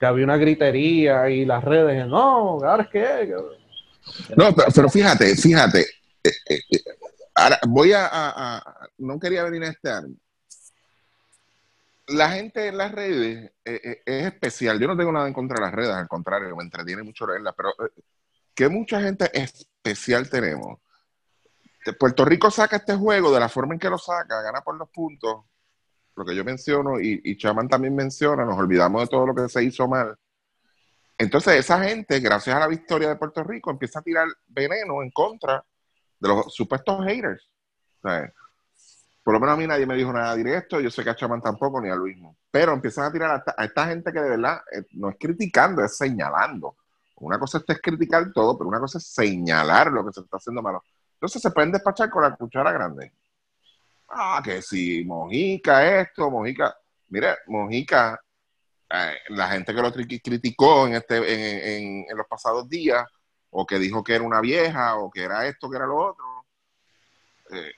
[0.00, 3.34] Que había una gritería y las redes, no, ahora es que.
[4.36, 5.80] No, pero, pero fíjate, fíjate.
[5.80, 6.78] eh, eh, eh,
[7.36, 8.62] ahora voy a,
[8.98, 10.14] No quería venir a este año.
[12.08, 14.78] La gente en las redes eh, eh, es especial.
[14.78, 17.54] Yo no tengo nada en contra de las redes, al contrario, me entretiene mucho leerlas,
[17.56, 18.02] pero eh,
[18.54, 20.78] que mucha gente especial tenemos.
[21.98, 24.88] Puerto Rico saca este juego de la forma en que lo saca, gana por los
[24.88, 25.44] puntos,
[26.16, 29.48] lo que yo menciono, y, y Chaman también menciona, nos olvidamos de todo lo que
[29.48, 30.16] se hizo mal.
[31.18, 35.10] Entonces, esa gente, gracias a la victoria de Puerto Rico, empieza a tirar veneno en
[35.10, 35.64] contra
[36.18, 37.48] de los supuestos haters.
[39.22, 41.40] Por lo menos a mí nadie me dijo nada directo, yo sé que a Chaman
[41.42, 42.36] tampoco, ni a Luismo.
[42.50, 45.84] Pero empiezan a tirar a a esta gente que de verdad eh, no es criticando,
[45.84, 46.76] es señalando.
[47.16, 50.62] Una cosa es criticar todo, pero una cosa es señalar lo que se está haciendo
[50.62, 50.84] malo.
[51.14, 53.12] Entonces se pueden despachar con la cuchara grande.
[54.08, 56.76] Ah, que si Mojica esto, Mojica.
[57.08, 58.20] Mire, Mojica,
[58.90, 63.04] eh, la gente que lo criticó en, este, en, en- en los pasados días,
[63.58, 66.24] o que dijo que era una vieja, o que era esto, que era lo otro,
[67.50, 67.72] eh,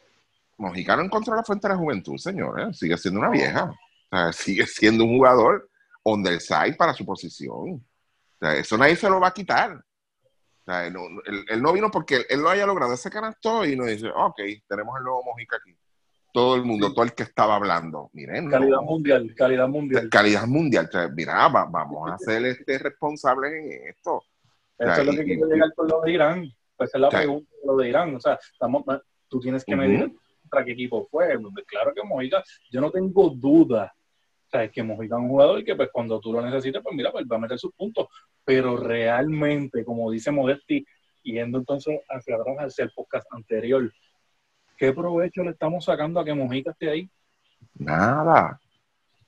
[0.56, 2.76] Mojicano encontró la fuente de la juventud, señores.
[2.76, 3.70] Sigue siendo una vieja.
[4.10, 5.70] O sea, sigue siendo un jugador
[6.02, 7.74] on the side para su posición.
[7.74, 9.72] O sea, eso nadie se lo va a quitar.
[9.76, 10.96] O sea, él,
[11.48, 14.96] él no vino porque él lo haya logrado ese canasto y nos dice, ok, tenemos
[14.98, 15.76] el nuevo Mojica aquí.
[16.32, 20.08] Todo el mundo, todo el que estaba hablando, miren, no, Calidad mundial, calidad mundial.
[20.10, 20.86] calidad mundial.
[20.88, 24.22] O sea, mira, va- vamos a ser este, responsables en esto.
[24.78, 26.52] Eso es lo que y- quiero llegar con lo de Irán.
[26.76, 28.14] Pues esa es la O sea, pregunta de lo de Irán.
[28.14, 28.84] O sea, estamos,
[29.28, 30.12] tú tienes que medir
[30.42, 31.38] contra qué equipo fue.
[31.38, 33.92] Pues Claro que Mojica, yo no tengo duda.
[34.46, 36.80] O sea, es que Mojica es un jugador y que pues cuando tú lo necesites,
[36.82, 38.06] pues mira, pues va a meter sus puntos.
[38.44, 40.86] Pero realmente, como dice Modesti,
[41.22, 43.92] yendo entonces hacia atrás, hacia el podcast anterior,
[44.78, 47.10] ¿qué provecho le estamos sacando a que Mojica esté ahí?
[47.74, 48.58] Nada.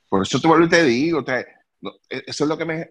[0.09, 1.47] Por eso te vuelvo y te digo, te-
[2.09, 2.89] e- eso es lo que me...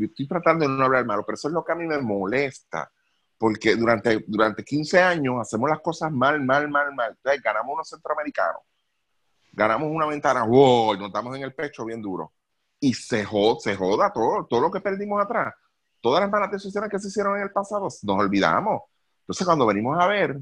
[0.00, 2.90] estoy tratando de no hablar malo, pero eso es lo que a mí me molesta.
[3.36, 7.10] Porque durante, durante 15 años hacemos las cosas mal, mal, mal, mal.
[7.10, 8.62] Entonces, ganamos unos centroamericanos.
[9.52, 12.32] Ganamos una ventana, wow, nos damos en el pecho bien duro.
[12.80, 15.54] Y se joda, se joda todo, todo lo que perdimos atrás.
[16.00, 18.82] Todas las malas decisiones que se hicieron en el pasado, nos olvidamos.
[19.20, 20.38] Entonces, cuando venimos a ver,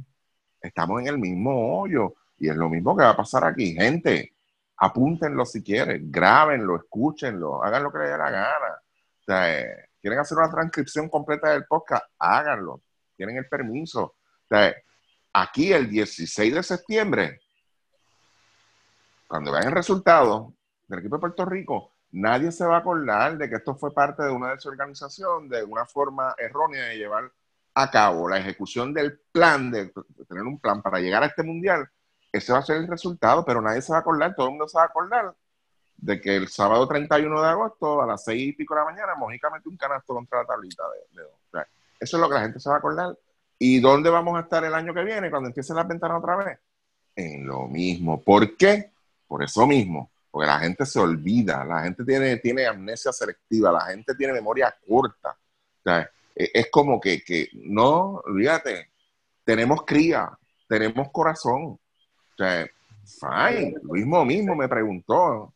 [0.60, 2.14] estamos en el mismo hoyo.
[2.38, 3.74] Y es lo mismo que va a pasar aquí.
[3.74, 4.35] Gente,
[4.76, 9.48] apúntenlo si quieren, grábenlo, escúchenlo, hagan lo que les dé la gana.
[9.48, 12.82] Eh, quieren hacer una transcripción completa del podcast, háganlo.
[13.16, 14.16] Tienen el permiso.
[14.48, 14.74] Sea,
[15.32, 17.40] aquí el 16 de septiembre,
[19.26, 20.52] cuando vean el resultado
[20.86, 24.22] del equipo de Puerto Rico, nadie se va a acordar de que esto fue parte
[24.22, 27.32] de una desorganización, de una forma errónea de llevar
[27.74, 29.92] a cabo la ejecución del plan, de
[30.28, 31.88] tener un plan para llegar a este mundial.
[32.36, 34.68] Ese va a ser el resultado, pero nadie se va a acordar, todo el mundo
[34.68, 35.34] se va a acordar
[35.96, 39.14] de que el sábado 31 de agosto a las 6 y pico de la mañana
[39.14, 41.28] Mojica un canasto contra la tablita de, de
[42.00, 43.16] eso es lo que la gente se va a acordar.
[43.58, 46.58] ¿Y dónde vamos a estar el año que viene cuando empiecen las ventanas otra vez?
[47.14, 48.22] En lo mismo.
[48.22, 48.92] ¿Por qué?
[49.26, 50.10] Por eso mismo.
[50.30, 54.74] Porque la gente se olvida, la gente tiene, tiene amnesia selectiva, la gente tiene memoria
[54.86, 55.36] corta.
[56.34, 58.90] E- es como que, que no, olvídate,
[59.44, 60.30] tenemos cría,
[60.68, 61.78] tenemos corazón.
[62.38, 62.68] O sea,
[63.04, 63.74] fine.
[63.82, 65.54] Luismo mismo me preguntó,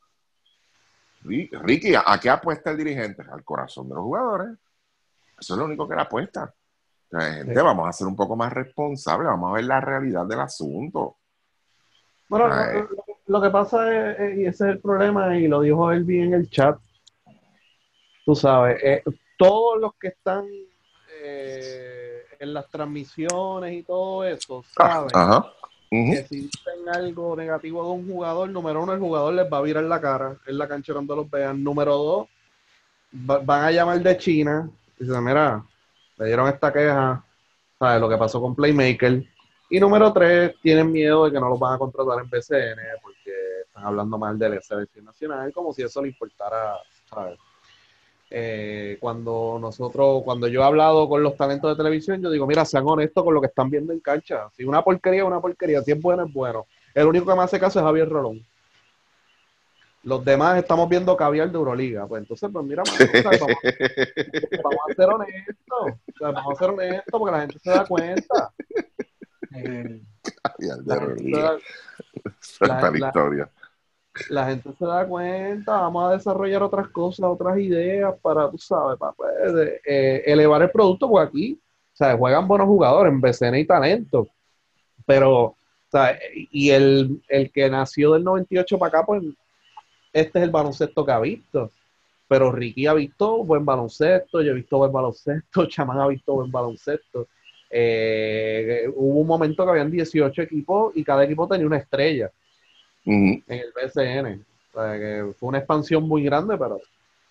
[1.24, 3.22] Ri- Ricky, ¿a qué apuesta el dirigente?
[3.30, 4.48] Al corazón de los jugadores.
[5.38, 6.54] Eso es lo único que le apuesta.
[7.12, 7.60] O sea, gente, Sí.
[7.60, 11.16] vamos a ser un poco más responsables, vamos a ver la realidad del asunto.
[12.28, 12.84] Bueno, Ay.
[13.26, 16.28] lo, que pasa es, eh, y ese es el problema, y lo dijo él bien
[16.28, 16.78] en el chat,
[18.24, 19.02] tú sabes, eh,
[19.36, 20.46] todos los que están
[21.22, 25.10] eh, en las transmisiones y todo eso, saben
[25.90, 29.62] Que si dicen algo negativo de un jugador, número uno, el jugador les va a
[29.62, 31.62] virar la cara en la cancha cuando los vean.
[31.64, 32.28] Número dos,
[33.28, 35.64] va- van a llamar de China y dicen, mira,
[36.16, 37.24] le dieron esta queja,
[37.78, 38.00] ¿sabes?
[38.00, 39.24] Lo que pasó con Playmaker.
[39.68, 43.32] Y número tres, tienen miedo de que no los van a contratar en BCN porque
[43.66, 46.74] están hablando mal de la selección nacional, como si eso le importara,
[47.08, 47.38] ¿sabes?
[48.32, 52.64] Eh, cuando nosotros, cuando yo he hablado con los talentos de televisión, yo digo, mira,
[52.64, 54.48] sean honestos con lo que están viendo en cancha.
[54.56, 56.66] Si una porquería es una porquería, si es bueno, es bueno.
[56.94, 58.44] El único que me hace caso es Javier Rolón.
[60.02, 62.06] Los demás estamos viendo caviar de Euroliga.
[62.06, 63.48] Pues entonces, pues mira, o sea, vamos,
[64.62, 65.66] vamos a ser honestos.
[65.80, 68.52] O sea, vamos a ser honestos porque la gente se da cuenta.
[69.52, 70.00] Eh,
[70.86, 71.58] la, de
[72.40, 73.50] Esta la- la historia.
[74.28, 78.98] La gente se da cuenta, vamos a desarrollar otras cosas, otras ideas para, tú sabes,
[78.98, 79.30] para pues,
[79.86, 81.60] eh, elevar el producto, porque aquí,
[81.92, 84.28] o sea, juegan buenos jugadores en BCN y talento,
[85.06, 85.56] pero, o
[85.90, 89.22] sea, y el, el que nació del 98 para acá, pues,
[90.12, 91.70] este es el baloncesto que ha visto.
[92.28, 96.50] Pero Ricky ha visto buen baloncesto, yo he visto buen baloncesto, Chamán ha visto buen
[96.50, 97.28] baloncesto.
[97.68, 102.30] Eh, hubo un momento que habían 18 equipos y cada equipo tenía una estrella
[103.48, 104.44] En el BCN.
[104.72, 106.80] O sea, que fue una expansión muy grande, pero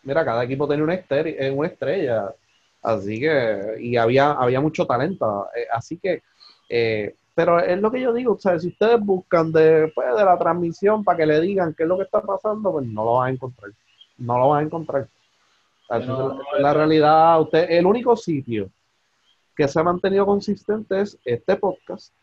[0.04, 2.34] mira, cada equipo tenía una, estere- eh, una estrella.
[2.82, 5.48] Así que, y había, había mucho talento.
[5.56, 6.22] Eh, así que,
[6.70, 10.38] eh, pero es lo que yo digo, o sea, si ustedes buscan después de la
[10.38, 13.28] transmisión para que le digan qué es lo que está pasando, pues no lo van
[13.28, 13.72] a encontrar.
[14.18, 15.04] No lo van a encontrar.
[15.04, 17.42] O sea, esa es la- la realidad.
[17.42, 18.70] Usted, el único sitio
[19.56, 22.14] que se ha mantenido consistente es este podcast.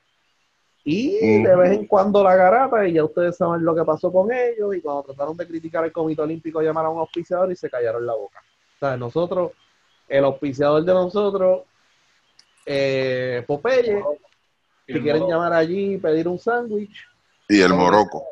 [0.88, 4.30] Y de vez en cuando la garata, y ya ustedes saben lo que pasó con
[4.32, 7.68] ellos, y cuando trataron de criticar al Comité Olímpico llamaron a un auspiciador y se
[7.68, 8.38] callaron la boca.
[8.76, 9.50] O sea, nosotros,
[10.08, 11.62] el auspiciador de nosotros,
[12.64, 14.00] eh, Popeye,
[14.86, 17.04] si quieren llamar allí, pedir un sándwich,
[17.48, 18.24] Y el Morocco.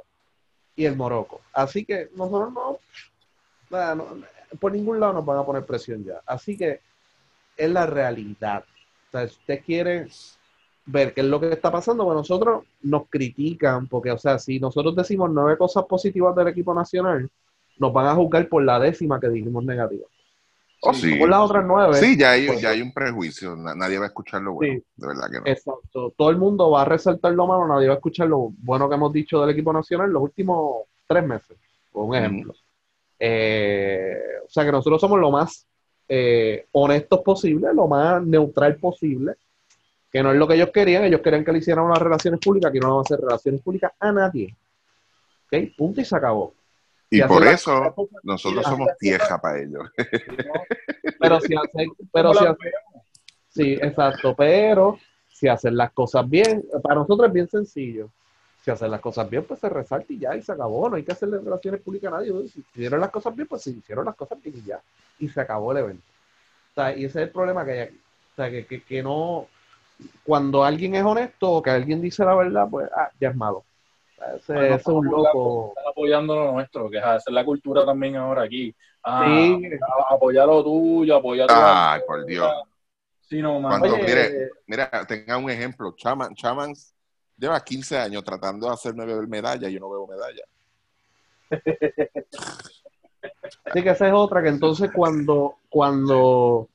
[0.77, 1.41] y el Morocco.
[1.53, 2.79] Así que nosotros no,
[3.71, 4.07] nada, no-
[4.61, 6.21] por ningún lado nos van a poner presión ya.
[6.25, 6.81] Así que
[7.57, 8.65] es la realidad.
[9.09, 10.07] O sea, si usted quiere
[10.87, 14.61] ver qué es lo que está pasando, porque nosotros nos critican, porque, o sea, si
[14.61, 17.29] nosotros decimos nueve cosas positivas del equipo nacional,
[17.79, 20.05] nos van a juzgar por la décima que dijimos negativa.
[20.87, 21.15] Oh, sí.
[21.15, 21.95] Por las otras nueve.
[21.95, 23.57] Sí, ya hay, pues, ya hay un prejuicio.
[23.57, 24.75] na- Nadie va a escuchar lo bueno.
[24.75, 24.85] Sí.
[24.97, 25.47] De verdad que no.
[25.47, 26.13] Exacto.
[26.15, 28.95] Todo el mundo va a resaltar lo malo, nadie va a escuchar lo bueno que
[28.95, 31.57] hemos dicho del equipo nacional los últimos tres meses,
[31.91, 32.53] por un ejemplo.
[33.19, 34.15] Eh,
[34.47, 35.67] o sea que nosotros somos lo más
[36.09, 39.37] eh, honestos posible, lo más neutral posible,
[40.15, 42.71] que no es lo que ellos querían, ellos querían que le hicieran unas relaciones públicas,
[42.71, 44.55] que no van a hacer relaciones públicas a nadie.
[45.47, 45.77] ¿Ok?
[45.77, 46.55] Punto y se acabó.
[47.11, 49.91] Y por eso nosotros somos tieja para ellos.
[51.19, 52.73] Pero si hacen, pero si hacen-
[53.49, 54.99] sí, exacto, pero
[55.33, 58.09] si hacen las cosas bien, para nosotros es bien sencillo.
[58.65, 60.89] Si hacen las cosas bien, pues se resalta y ya, y se acabó.
[60.89, 62.33] No hay que hacerle relaciones públicas a nadie.
[62.49, 64.81] Si hicieron las cosas bien, pues si hicieron las cosas bien y ya.
[65.19, 66.05] Y se acabó el evento.
[66.71, 68.01] O sea, y ese es el problema que hay aquí.
[68.33, 69.49] O sea, que, que, que no.
[70.25, 73.65] Cuando alguien es honesto o que alguien dice la verdad, pues ah, ya es malo.
[74.37, 75.69] Ese, Bueno, ese es un loco.
[75.77, 78.75] Están apoyando lo nuestro, que es hacer la cultura también ahora aquí.
[79.03, 79.71] Ah, Sí.
[80.11, 82.51] apoyar lo tuyo, apoyar tu Ay, por Dios.
[83.21, 83.79] Sí, no, man.
[83.81, 85.93] Cuando- Oye, mire, Mira, tenga un ejemplo.
[85.97, 86.95] Chaman, Chamans
[87.37, 90.43] lleva 15 años tratando de hacerme ver medalla y yo no veo medalla.
[93.65, 96.69] Así que esa es otra que entonces cuando, cuando,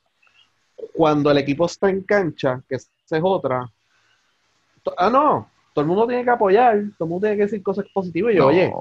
[0.93, 2.77] cuando el equipo está en cancha, que
[3.09, 3.67] esa es otra,
[4.97, 7.85] ah no, todo el mundo tiene que apoyar, todo el mundo tiene que decir cosas
[7.93, 8.47] positivas y yo, No.
[8.49, 8.71] oye,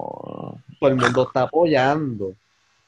[0.81, 2.35] todo el mundo está apoyando.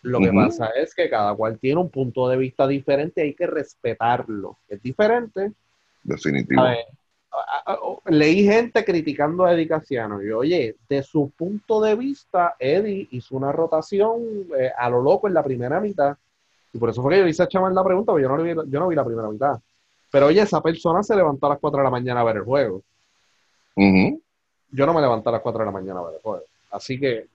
[0.03, 3.47] Lo que pasa es que cada cual tiene un punto de vista diferente, hay que
[3.47, 4.57] respetarlo.
[4.69, 5.53] Es diferente.
[6.03, 6.63] Definitivo.
[6.63, 6.79] A ver,
[7.33, 10.23] a- a- a- leí gente criticando a Eddie Casiano.
[10.23, 14.23] Y oye, de su punto de vista, Eddie hizo una rotación
[14.59, 16.17] eh, a lo loco en la primera mitad.
[16.73, 18.55] Y por eso fue que yo hice a Chaman la pregunta, porque yo no, vi,
[18.55, 19.59] yo no vi la primera mitad.
[20.11, 22.43] Pero oye, esa persona se levantó a las 4 de la mañana a ver el
[22.45, 22.83] juego.
[24.73, 26.45] Yo no me levanté a las 4 de la mañana a ver el juego.
[26.71, 27.27] Así que,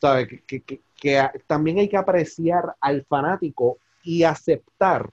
[0.00, 0.28] ¿sabes?
[0.28, 5.10] Que, que- que- que a- también hay que apreciar al fanático y aceptar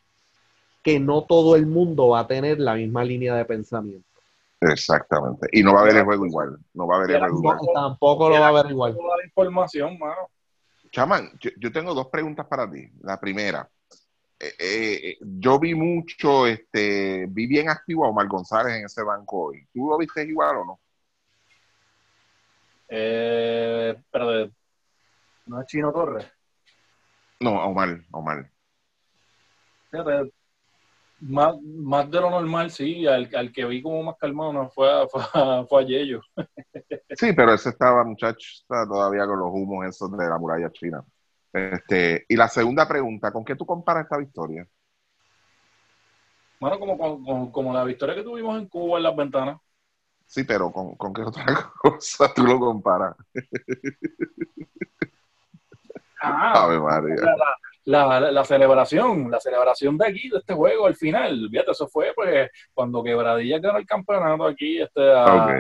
[0.84, 4.08] que no todo el mundo va a tener la misma línea de pensamiento.
[4.62, 5.48] Exactamente.
[5.52, 6.58] Y no va a haber el juego igual.
[6.74, 7.60] No va a haber el juego igual.
[7.74, 8.96] Tampoco lo va a ver igual.
[8.96, 10.30] Toda la información, mano.
[10.92, 12.88] Chaman, yo, yo tengo dos preguntas para ti.
[13.02, 13.68] La primera,
[14.44, 19.46] eh, eh, yo vi mucho, este, vi bien activo a Omar González en ese banco
[19.48, 19.68] hoy.
[19.72, 20.80] ¿Tú lo viste igual o no?
[22.90, 24.52] Eh, pero
[25.46, 26.26] no es Chino Torres.
[27.40, 28.50] No, Omar, Omar.
[29.92, 30.32] Fíjate,
[31.20, 33.06] más, más de lo normal, sí.
[33.06, 36.22] Al, al que vi como más calmado no fue a, fue a, fue a Yello.
[37.12, 41.06] Sí, pero ese estaba, muchacho, está todavía con los humos esos de la muralla china.
[41.54, 44.66] Este, y la segunda pregunta, ¿con qué tú comparas esta victoria?
[46.60, 49.58] Bueno, como, como, como la victoria que tuvimos en Cuba en las ventanas.
[50.26, 51.44] Sí, pero ¿con, con qué otra
[51.82, 53.16] cosa tú lo comparas?
[56.22, 57.16] Ah, Ave María.
[57.86, 61.88] la, la, la celebración, la celebración de aquí, de este juego, al final, fíjate, eso
[61.88, 65.60] fue pues cuando Quebradilla ganó el campeonato aquí este, a,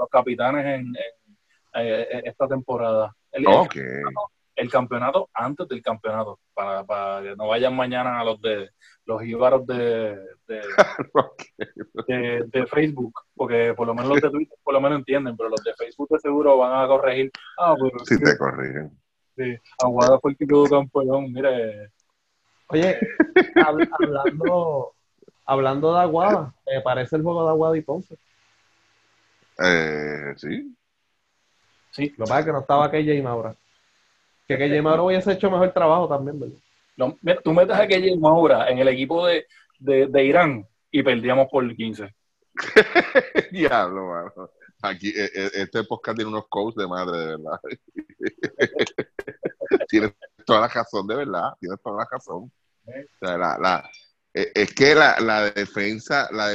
[0.00, 0.96] los capitanes en, en,
[1.74, 3.14] eh, eh, esta temporada.
[3.30, 3.76] El, ok.
[3.76, 4.39] el campeonato
[5.34, 8.70] antes del campeonato, para, para que no vayan mañana a los de
[9.06, 10.14] los íbaros de,
[10.46, 10.60] de,
[11.14, 11.42] ok.
[12.06, 15.48] de, de Facebook, porque por lo menos los de Twitter por lo menos entienden, pero
[15.48, 17.30] los de Facebook de seguro van a corregir.
[17.58, 18.90] Ah, pero Sí te corrigen.
[19.36, 21.90] sí, Aguada fue el que quedó campeón, mire.
[22.68, 23.00] Oye,
[23.56, 24.92] hab- hablando,
[25.44, 28.16] hablando de Aguada, ¿te parece el juego de Aguada y Ponce?
[29.58, 30.76] Eh, sí.
[31.90, 33.54] Sí, Lo que pasa es que no estaba KJ Maura.
[34.56, 36.56] Que Maura hubiese hecho mejor trabajo también, ¿verdad?
[36.96, 39.46] No, tú metes a Keye Maura en el equipo de,
[39.78, 42.14] de, de Irán y perdíamos por 15.
[43.52, 44.50] Diablo, mano.
[44.82, 47.60] Aquí, eh, eh, este podcast tiene unos coaches de madre, de verdad.
[49.88, 50.12] Tienes
[50.44, 51.52] toda la razón, de verdad.
[51.60, 52.50] Tienes toda la razón.
[52.86, 53.90] O sea, la, la,
[54.34, 56.50] eh, es que la, la defensa, la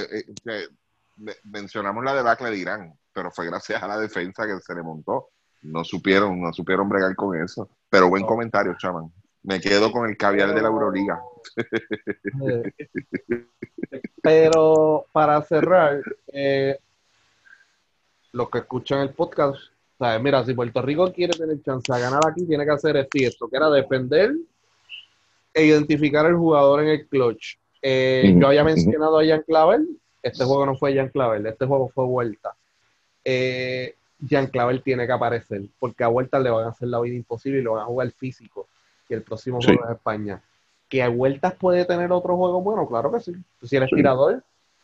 [1.44, 5.30] mencionamos la debacle de Irán, pero fue gracias a la defensa que se le montó.
[5.66, 7.70] No supieron, no supieron bregar con eso.
[7.90, 8.28] Pero buen No.
[8.28, 9.12] comentario, chaman.
[9.44, 11.20] Me quedo con el caviar de la Euroliga.
[12.48, 12.72] Eh,
[14.22, 16.78] Pero para cerrar, eh,
[18.32, 19.58] los que escuchan el podcast,
[20.00, 20.22] ¿sabes?
[20.22, 23.26] mira, si Puerto Rico quiere tener chance de ganar aquí, tiene que hacer esto y
[23.26, 24.34] esto, que era defender
[25.54, 27.58] e identificar al jugador en el clutch.
[27.82, 29.88] Eh, yo había mencionado a Jan Clavel,
[30.24, 32.56] este juego no fue Jan Clavel, este juego fue vuelta.
[33.24, 33.96] Eh,
[34.28, 37.60] Jan Clavel tiene que aparecer, porque a vuelta le van a hacer la vida imposible
[37.60, 38.68] y lo van a jugar físico.
[39.10, 39.68] Y el próximo Sí.
[39.68, 40.42] juego es España.
[40.90, 42.88] ¿Que a vueltas puede tener otro juego bueno?
[42.88, 43.34] Claro que sí.
[43.64, 43.90] Si el Sí.
[43.92, 44.44] estirador,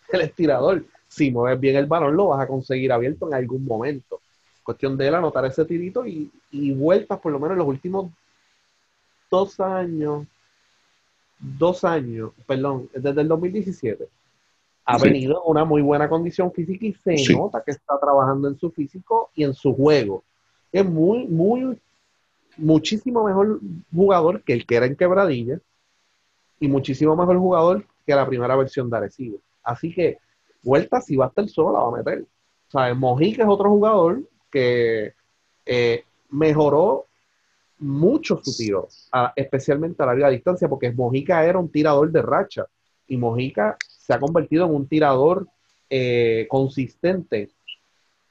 [0.09, 0.83] el estirador.
[1.07, 4.21] si mueves bien el balón, lo vas a conseguir abierto en algún momento.
[4.63, 8.11] Cuestión de él anotar ese tirito y, y vueltas, por lo menos en los últimos
[9.29, 10.25] dos años,
[11.37, 14.07] dos años, perdón, desde el 2017,
[14.91, 15.05] ha Sí.
[15.09, 17.33] venido en una muy buena condición física y se Sí.
[17.35, 20.23] nota que está trabajando en su físico y en su juego.
[20.71, 21.79] Es muy, muy,
[22.57, 23.59] muchísimo mejor
[23.93, 25.59] jugador que el que era en Quebradilla
[26.59, 29.37] y muchísimo mejor jugador que la primera versión de Arecibo.
[29.63, 30.17] Así que,
[30.63, 32.21] vuelta, si va a estar solo, la va a meter.
[32.67, 34.21] O sea, Mojica es otro jugador
[34.51, 35.13] que
[35.65, 37.05] eh, mejoró
[37.79, 42.65] mucho su tiro, a- especialmente a larga distancia, porque Mojica era un tirador de racha
[43.11, 45.45] y Mojica se ha convertido en un tirador
[45.89, 47.49] eh, consistente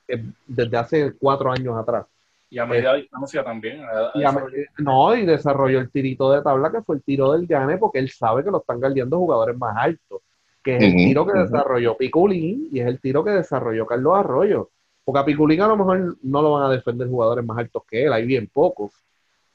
[0.09, 2.07] eh, desde hace cuatro años atrás.
[2.49, 3.83] Y a media distancia también.
[4.15, 4.33] Y a-
[4.79, 8.09] no, y desarrolló el tirito de tabla, que fue el tiro del Gane, porque él
[8.11, 10.23] sabe que lo están guardiando jugadores más altos,
[10.65, 14.71] que es el tiro que desarrolló Piculín y es el tiro que desarrolló Carlos Arroyo.
[15.05, 18.05] Porque a Piculín a lo mejor no lo van a defender jugadores más altos que
[18.05, 18.93] él, hay bien pocos,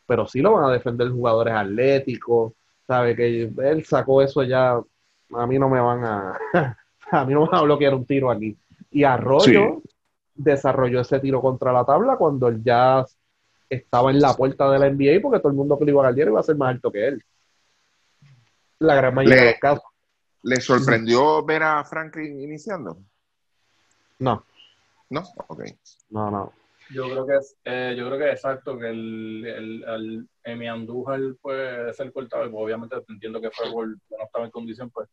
[0.05, 2.53] pero sí lo van a defender jugadores atléticos,
[2.88, 4.80] sabe que él sacó eso ya,
[5.38, 6.38] a mí no me van a,
[7.12, 8.58] a mí no me van a bloquear un tiro aquí.
[8.92, 9.82] Y Arroyo
[10.34, 13.06] desarrolló ese tiro contra la tabla cuando él ya
[13.70, 16.12] estaba en la puerta de la NBA porque todo el mundo que lo iba a
[16.12, 17.24] iba a ser más alto que él.
[18.80, 19.84] La gran mayoría Le- de los casos.
[20.44, 23.00] ¿Le sorprendió ver a Franklin iniciando?
[24.20, 24.46] No,
[25.10, 25.24] ¿No?
[25.48, 25.64] Ok.
[26.10, 26.54] no, no.
[26.92, 30.68] Yo creo que es, eh, yo creo que es exacto que el, el, el Emi
[30.68, 34.52] Andújar puede ser cortado, y pues obviamente entiendo que fue por que no estaba en
[34.52, 35.10] condición, pues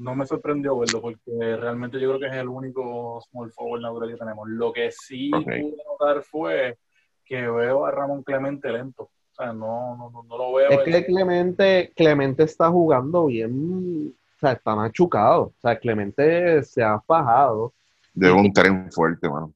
[0.00, 4.10] no me sorprendió verlo, porque realmente yo creo que es el único small forward natural
[4.10, 4.48] que tenemos.
[4.48, 6.78] Lo que sí pude notar fue
[7.24, 9.02] que veo a Ramón Clemente lento.
[9.02, 10.70] O sea, no, no, no, no lo veo.
[10.70, 15.42] Es que Clemente, Clemente está jugando bien, o sea, está machucado.
[15.42, 17.74] O sea, Clemente se ha fajado
[18.14, 19.52] De un tren fuerte, mano.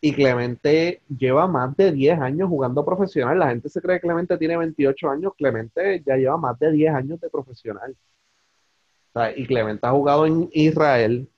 [0.00, 3.38] Y Clemente lleva más de 10 años jugando profesional.
[3.38, 5.32] La gente se cree que Clemente tiene 28 años.
[5.36, 7.96] Clemente ya lleva más de 10 años de profesional.
[9.12, 11.28] O sea, y Clemente ha jugado en Israel,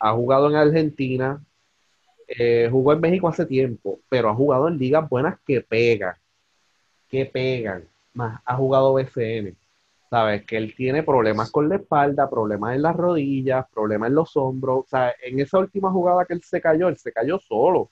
[0.00, 1.44] ha jugado en Argentina,
[2.26, 6.16] eh, jugó en México hace tiempo, pero ha jugado en ligas buenas que pegan,
[7.08, 7.84] que pegan.
[8.14, 9.56] Más, ha jugado BCN.
[10.10, 14.36] Sabes que él tiene problemas con la espalda, problemas en las rodillas, problemas en los
[14.36, 14.84] hombros.
[14.84, 17.90] O sea, en esa última jugada que él se cayó, él se cayó solo.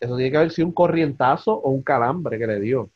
[0.00, 2.90] Eso tiene que haber sido un corrientazo o un calambre que le dio.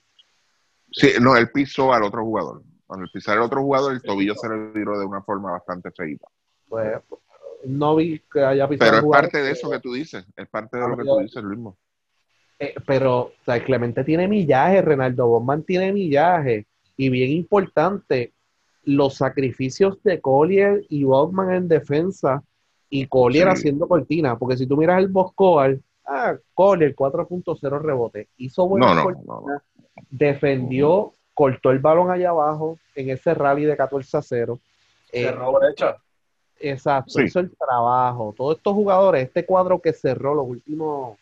[0.91, 2.63] Sí, no, él pisó al otro jugador.
[2.87, 5.91] Cuando él pisar al otro jugador, el tobillo se le viró de una forma bastante
[5.91, 6.27] feita.
[6.69, 6.99] Pues
[7.67, 10.25] no vi que haya pisado Pero es parte de eso que tú dices.
[10.37, 11.75] Es parte de Ah, lo que tú dices, Luis.
[12.59, 16.67] Eh, pero, o sea, Clemente tiene millaje, Renaldo Bosman tiene millaje.
[16.97, 18.33] Y bien importante,
[18.85, 22.43] los sacrificios de Collier y Bosman en defensa
[22.89, 23.53] y Collier Sí.
[23.55, 24.39] haciendo cortina.
[24.39, 28.29] Porque si tú miras el Boscoal, ah, Collier 4.0 rebote.
[28.37, 29.63] Hizo buena No, no, cortina, no, no.
[30.11, 34.61] defendió, cortó el balón allá abajo en ese rally de 14 a 0.
[35.13, 35.97] Eh, cerró brecha.
[36.61, 37.25] Exacto, Sí.
[37.25, 38.33] hizo el trabajo.
[38.37, 41.19] Todos estos jugadores, este cuadro que cerró los últimos,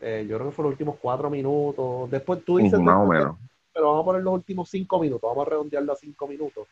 [0.00, 2.10] eh, yo creo que fue los últimos cuatro minutos.
[2.10, 3.36] Después tú dices, Ujú, Más o menos.
[3.72, 6.66] pero vamos a poner los últimos cinco minutos, vamos a redondearlo a cinco minutos.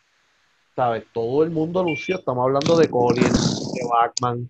[0.74, 1.04] ¿Sabes?
[1.12, 2.16] Todo el mundo lució.
[2.16, 4.48] Estamos hablando de Collier, de Bachman,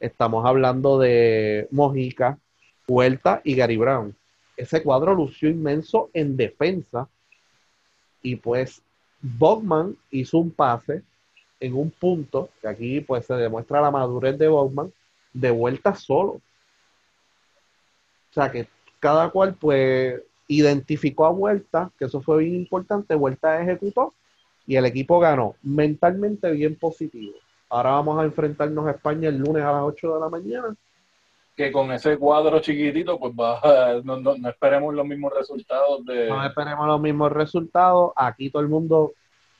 [0.00, 2.38] estamos hablando de Mojica,
[2.86, 4.14] Huerta y Gary Brown.
[4.56, 7.08] Ese cuadro lució inmenso en defensa.
[8.22, 8.82] Y pues
[9.20, 11.02] Bogman hizo un pase
[11.60, 14.92] en un punto, que aquí pues se demuestra la madurez de Bogman,
[15.32, 16.40] de vuelta solo.
[18.30, 18.68] O sea que
[19.00, 24.14] cada cual pues identificó a Vuelta, que eso fue bien importante, Vuelta ejecutó
[24.66, 25.56] y el equipo ganó.
[25.62, 27.34] Mentalmente bien positivo.
[27.70, 30.74] Ahora vamos a enfrentarnos a España el lunes a las 8 de la mañana.
[31.54, 33.60] Que con ese cuadro chiquitito, pues va,
[34.04, 36.28] no, no, no esperemos los mismos resultados de.
[36.28, 38.12] No esperemos los mismos resultados.
[38.16, 39.12] Aquí todo el mundo,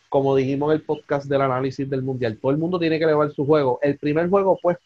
[0.08, 3.30] como dijimos en el podcast del análisis del mundial, todo el mundo tiene que elevar
[3.32, 3.78] su juego.
[3.82, 4.78] El primer juego, pues,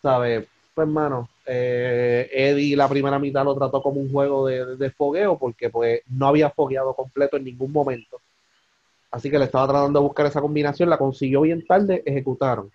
[0.00, 0.48] ¿sabes?
[0.74, 5.38] Pues, hermano, eh, Eddie la primera mitad lo trató como un juego de, de fogueo
[5.38, 8.18] porque, pues, no había fogueado completo en ningún momento.
[9.12, 12.72] Así que le estaba tratando de buscar esa combinación, la consiguió bien tarde, ejecutaron.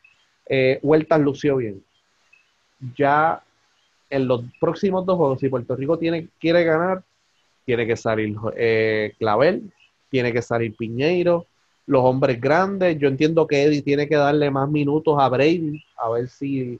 [0.48, 0.80] Eh,
[1.20, 1.84] lució bien.
[2.96, 3.44] Ya
[4.10, 7.04] en los próximos dos juegos, si Puerto Rico tiene, quiere ganar,
[7.66, 9.74] tiene que salir eh, Clavel,
[10.10, 11.48] tiene que salir Piñeiro,
[11.88, 13.00] los hombres grandes.
[13.00, 16.80] Yo entiendo que Eddie tiene que darle más minutos a Brady, a ver si,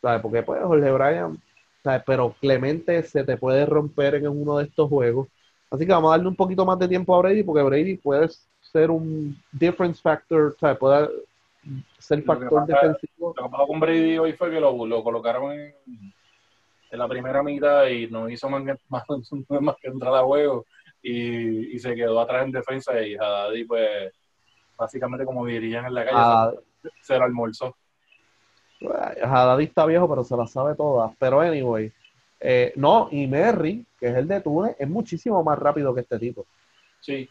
[0.00, 0.22] ¿sabes?
[0.22, 1.42] Porque pues Jorge Bryan,
[1.82, 2.02] ¿sabes?
[2.06, 5.26] Pero Clemente se te puede romper en uno de estos juegos.
[5.70, 8.28] Así que vamos a darle un poquito más de tiempo a Brady, porque Brady puede
[8.72, 10.78] ser un difference factor, ¿sabes?
[10.78, 11.08] Puede
[11.98, 13.34] ser Lo que factor defensivo.
[13.36, 15.74] Lo que pasó con Brady hoy fue que lo, lo colocaron en,
[16.90, 19.04] en la primera mitad y no hizo más que, más,
[19.60, 20.64] más que entrar a juego
[21.02, 24.12] y, y se quedó atrás en defensa y Haddadi pues
[24.76, 26.52] básicamente como dirían en la calle Ah,
[27.00, 27.76] se lo almorzó.
[28.80, 31.12] Haddad está viejo, pero se las sabe todas.
[31.18, 31.92] Pero anyway,
[32.40, 36.18] eh, no, y Merry, que es el de Túnez, es muchísimo más rápido que este
[36.18, 36.44] tipo.
[37.00, 37.28] Sí,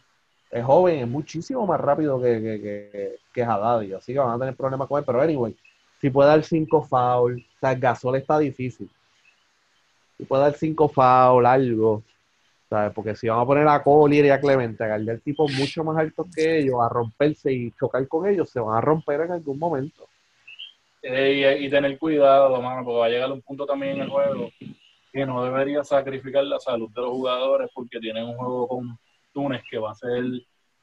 [0.52, 4.36] Es joven, es muchísimo más rápido que, que, que, que Haddad, y así que van
[4.36, 5.04] a tener problemas con él.
[5.06, 5.56] Pero anyway,
[5.98, 8.90] si puede dar cinco foul, o sea, Gasol está difícil.
[10.18, 12.02] Si puede dar cinco foul, algo,
[12.68, 12.92] ¿sabes?
[12.92, 15.96] Porque si van a poner a Collier y a Clemente a guardar tipos mucho más
[15.96, 19.58] altos que ellos, a romperse y chocar con ellos, se van a romper en algún
[19.58, 20.06] momento.
[21.02, 24.10] Eh, y, y tener cuidado, mano, porque va a llegar un punto también en el
[24.10, 24.50] juego
[25.12, 28.98] que no debería sacrificar la salud de los jugadores porque tienen un juego con
[29.32, 30.24] Túnez que va a ser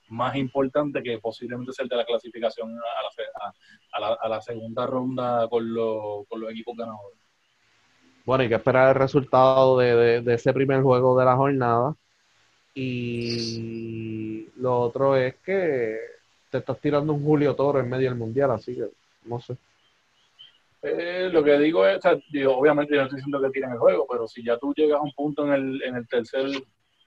[0.10, 3.50] más importante que posiblemente ser de la clasificación a la,
[3.94, 7.20] a- la, a la segunda ronda con, los- con los equipos ganadores.
[8.26, 11.96] Bueno, hay que esperar el resultado de, de- de ese primer juego de la jornada.
[12.76, 15.98] Y lo otro es que
[16.50, 18.86] te estás tirando un Julio Toro en medio del mundial, así que
[19.26, 19.58] no sé.
[20.82, 23.72] Eh, lo que digo es, o sea, digo, obviamente yo no estoy diciendo que tiren
[23.72, 26.46] el juego, pero si ya tú llegas a un punto en el, en el tercer,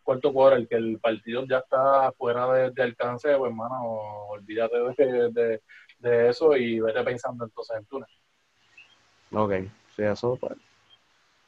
[0.03, 3.83] cuarto cuadro, el que el partido ya está fuera de, de alcance, pues hermano,
[4.29, 5.61] olvídate de, de-
[5.99, 8.09] de eso y vete pensando entonces en Túnez.
[9.33, 9.53] Ok,
[9.97, 10.53] sí, eso pues.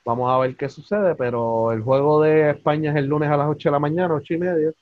[0.04, 3.48] Vamos a ver qué sucede, pero el juego de España es el lunes a las
[3.48, 4.72] 8 de la mañana, 8 y media,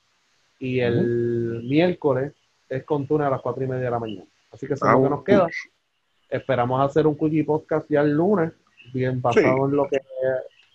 [0.59, 2.33] y el miércoles
[2.69, 4.25] es con Túnez a las 4 y media de la mañana.
[4.51, 5.47] Así que eso es lo que nos queda.
[6.29, 8.51] Esperamos hacer un quickie podcast ya el lunes,
[8.93, 10.01] bien basado en lo que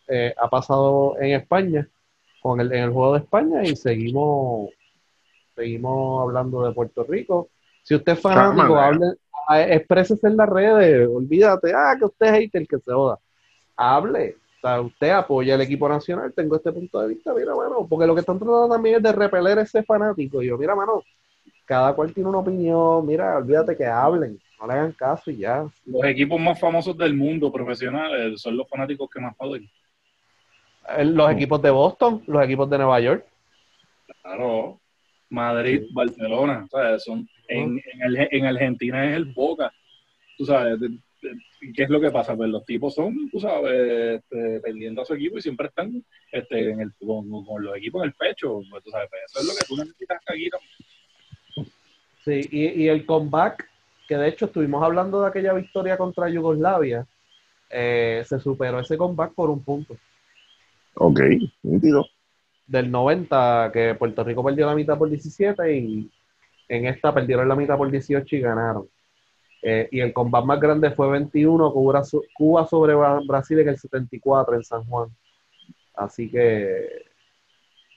[0.09, 1.87] eh, ha pasado en España,
[2.41, 4.71] con el, en el juego de España, y seguimos,
[5.57, 7.49] seguimos hablando de Puerto Rico.
[7.83, 9.07] Si usted es fanático, hable,
[9.49, 13.19] a- exprésese en las redes, olvídate, ah, que usted es hater, que se joda.
[13.77, 17.87] Hable, o sea, usted apoya al equipo nacional, tengo este punto de vista, mira, mano,
[17.89, 20.43] porque lo que están tratando también es de repeler ese fanático.
[20.43, 21.03] Y yo, mira, mano,
[21.65, 25.67] cada cual tiene una opinión, mira, olvídate que hablen, no le hagan caso y ya.
[25.87, 29.69] Los equipos más famosos del mundo profesionales son los fanáticos que más joden.
[30.97, 33.25] Eh, Los equipos de Boston, los equipos de Nueva York,
[34.23, 34.81] Claro,
[35.31, 37.05] Madrid, Barcelona, ¿sabes?
[37.05, 39.73] Son, en, en, Arge- en Argentina es el Boca,
[40.37, 40.79] tú sabes,
[41.75, 42.35] ¿qué es lo que pasa?
[42.37, 46.71] Pues los tipos son, tú sabes, este, pendientes a su equipo y siempre están este,
[46.71, 49.47] en el, con, con los equipos en el pecho, pues, tú sabes, pues, eso es
[49.47, 50.59] lo que tú necesitas, Caguita.
[52.25, 53.69] Sí, y, y el comeback,
[54.07, 57.07] que de hecho estuvimos hablando de aquella victoria contra Yugoslavia,
[57.71, 59.97] eh, se superó ese comeback por un punto.
[61.01, 61.21] Ok,
[61.63, 62.05] nítido.
[62.67, 66.11] Del 90, que Puerto Rico perdió la mitad por 17 y
[66.69, 68.89] en esta perdieron la mitad por 18 y ganaron.
[69.63, 72.03] Eh, y el comeback más grande fue 21, Cuba,
[72.35, 75.09] Cuba sobre Bra- Brasil en el 74 en San Juan.
[75.95, 76.87] Así que,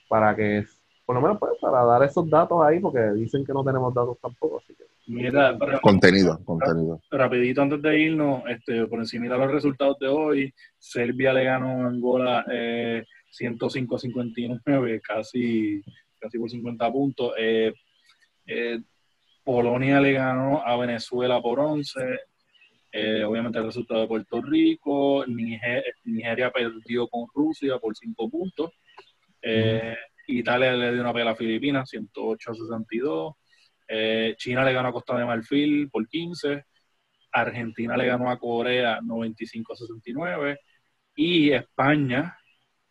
[0.08, 0.64] para que,
[1.06, 4.18] por lo menos pues, para dar esos datos ahí, porque dicen que no tenemos datos
[4.20, 7.00] tampoco, así que Mira, ra- Contenido, contenido.
[7.10, 11.84] rapidito antes de irnos, este, por encima de los resultados de hoy, Serbia le ganó
[11.84, 15.82] a Angola eh, 105 a 59, casi,
[16.20, 17.32] casi por 50 puntos.
[17.36, 17.72] Eh,
[18.46, 18.80] eh,
[19.44, 22.00] Polonia le ganó a Venezuela por 11.
[22.92, 25.24] Eh, obviamente el resultado de Puerto Rico.
[25.26, 28.70] Niger- Nigeria perdió con Rusia por 5 puntos.
[29.40, 29.96] Eh,
[30.28, 33.34] Italia le dio una pela a Filipinas, 108 a 62.
[33.88, 36.64] Eh, China le ganó a Costa de Marfil por 15.
[37.32, 40.58] Argentina le ganó a Corea 95 a 69.
[41.16, 42.36] Y España,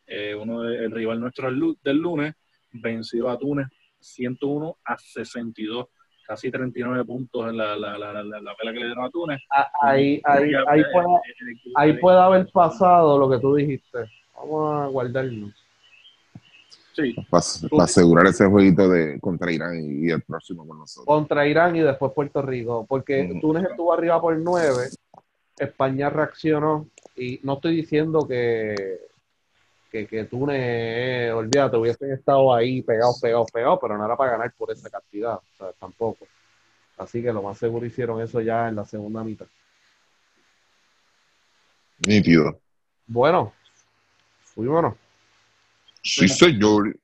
[0.05, 2.33] eh, uno de- el rival nuestro del, lu- del lunes,
[2.71, 3.67] venció a Túnez
[3.99, 5.87] 101 a 62.
[6.25, 9.41] Casi 39 puntos en la, la, la, la, que le dieron a Túnez.
[9.49, 13.55] Ah, ahí, ahí, Ya, ahí, puede, eh, eh, ahí puede haber pasado lo que tú
[13.55, 13.99] dijiste.
[14.35, 15.53] Vamos a guardarnos.
[16.93, 21.05] Sí, Para asegurar ese jueguito de contra Irán y, y el próximo con nosotros.
[21.05, 22.85] Contra Irán y después Puerto Rico.
[22.87, 23.39] Porque Ujú.
[23.39, 24.89] Túnez estuvo arriba por 9,
[25.57, 26.87] España reaccionó.
[27.15, 28.99] Y no estoy diciendo que,
[29.89, 34.53] que, que Túnez, olvídate, hubiesen estado ahí pegados, pegados, pegados, pero no era para ganar
[34.57, 35.35] por esa cantidad.
[35.35, 36.27] O sea, tampoco.
[36.97, 39.47] Así que lo más seguro hicieron eso ya en la segunda mitad.
[42.05, 42.59] Nítido.
[43.07, 43.53] Bueno,
[44.43, 44.95] fuimos.
[46.03, 46.97] Sí, señor.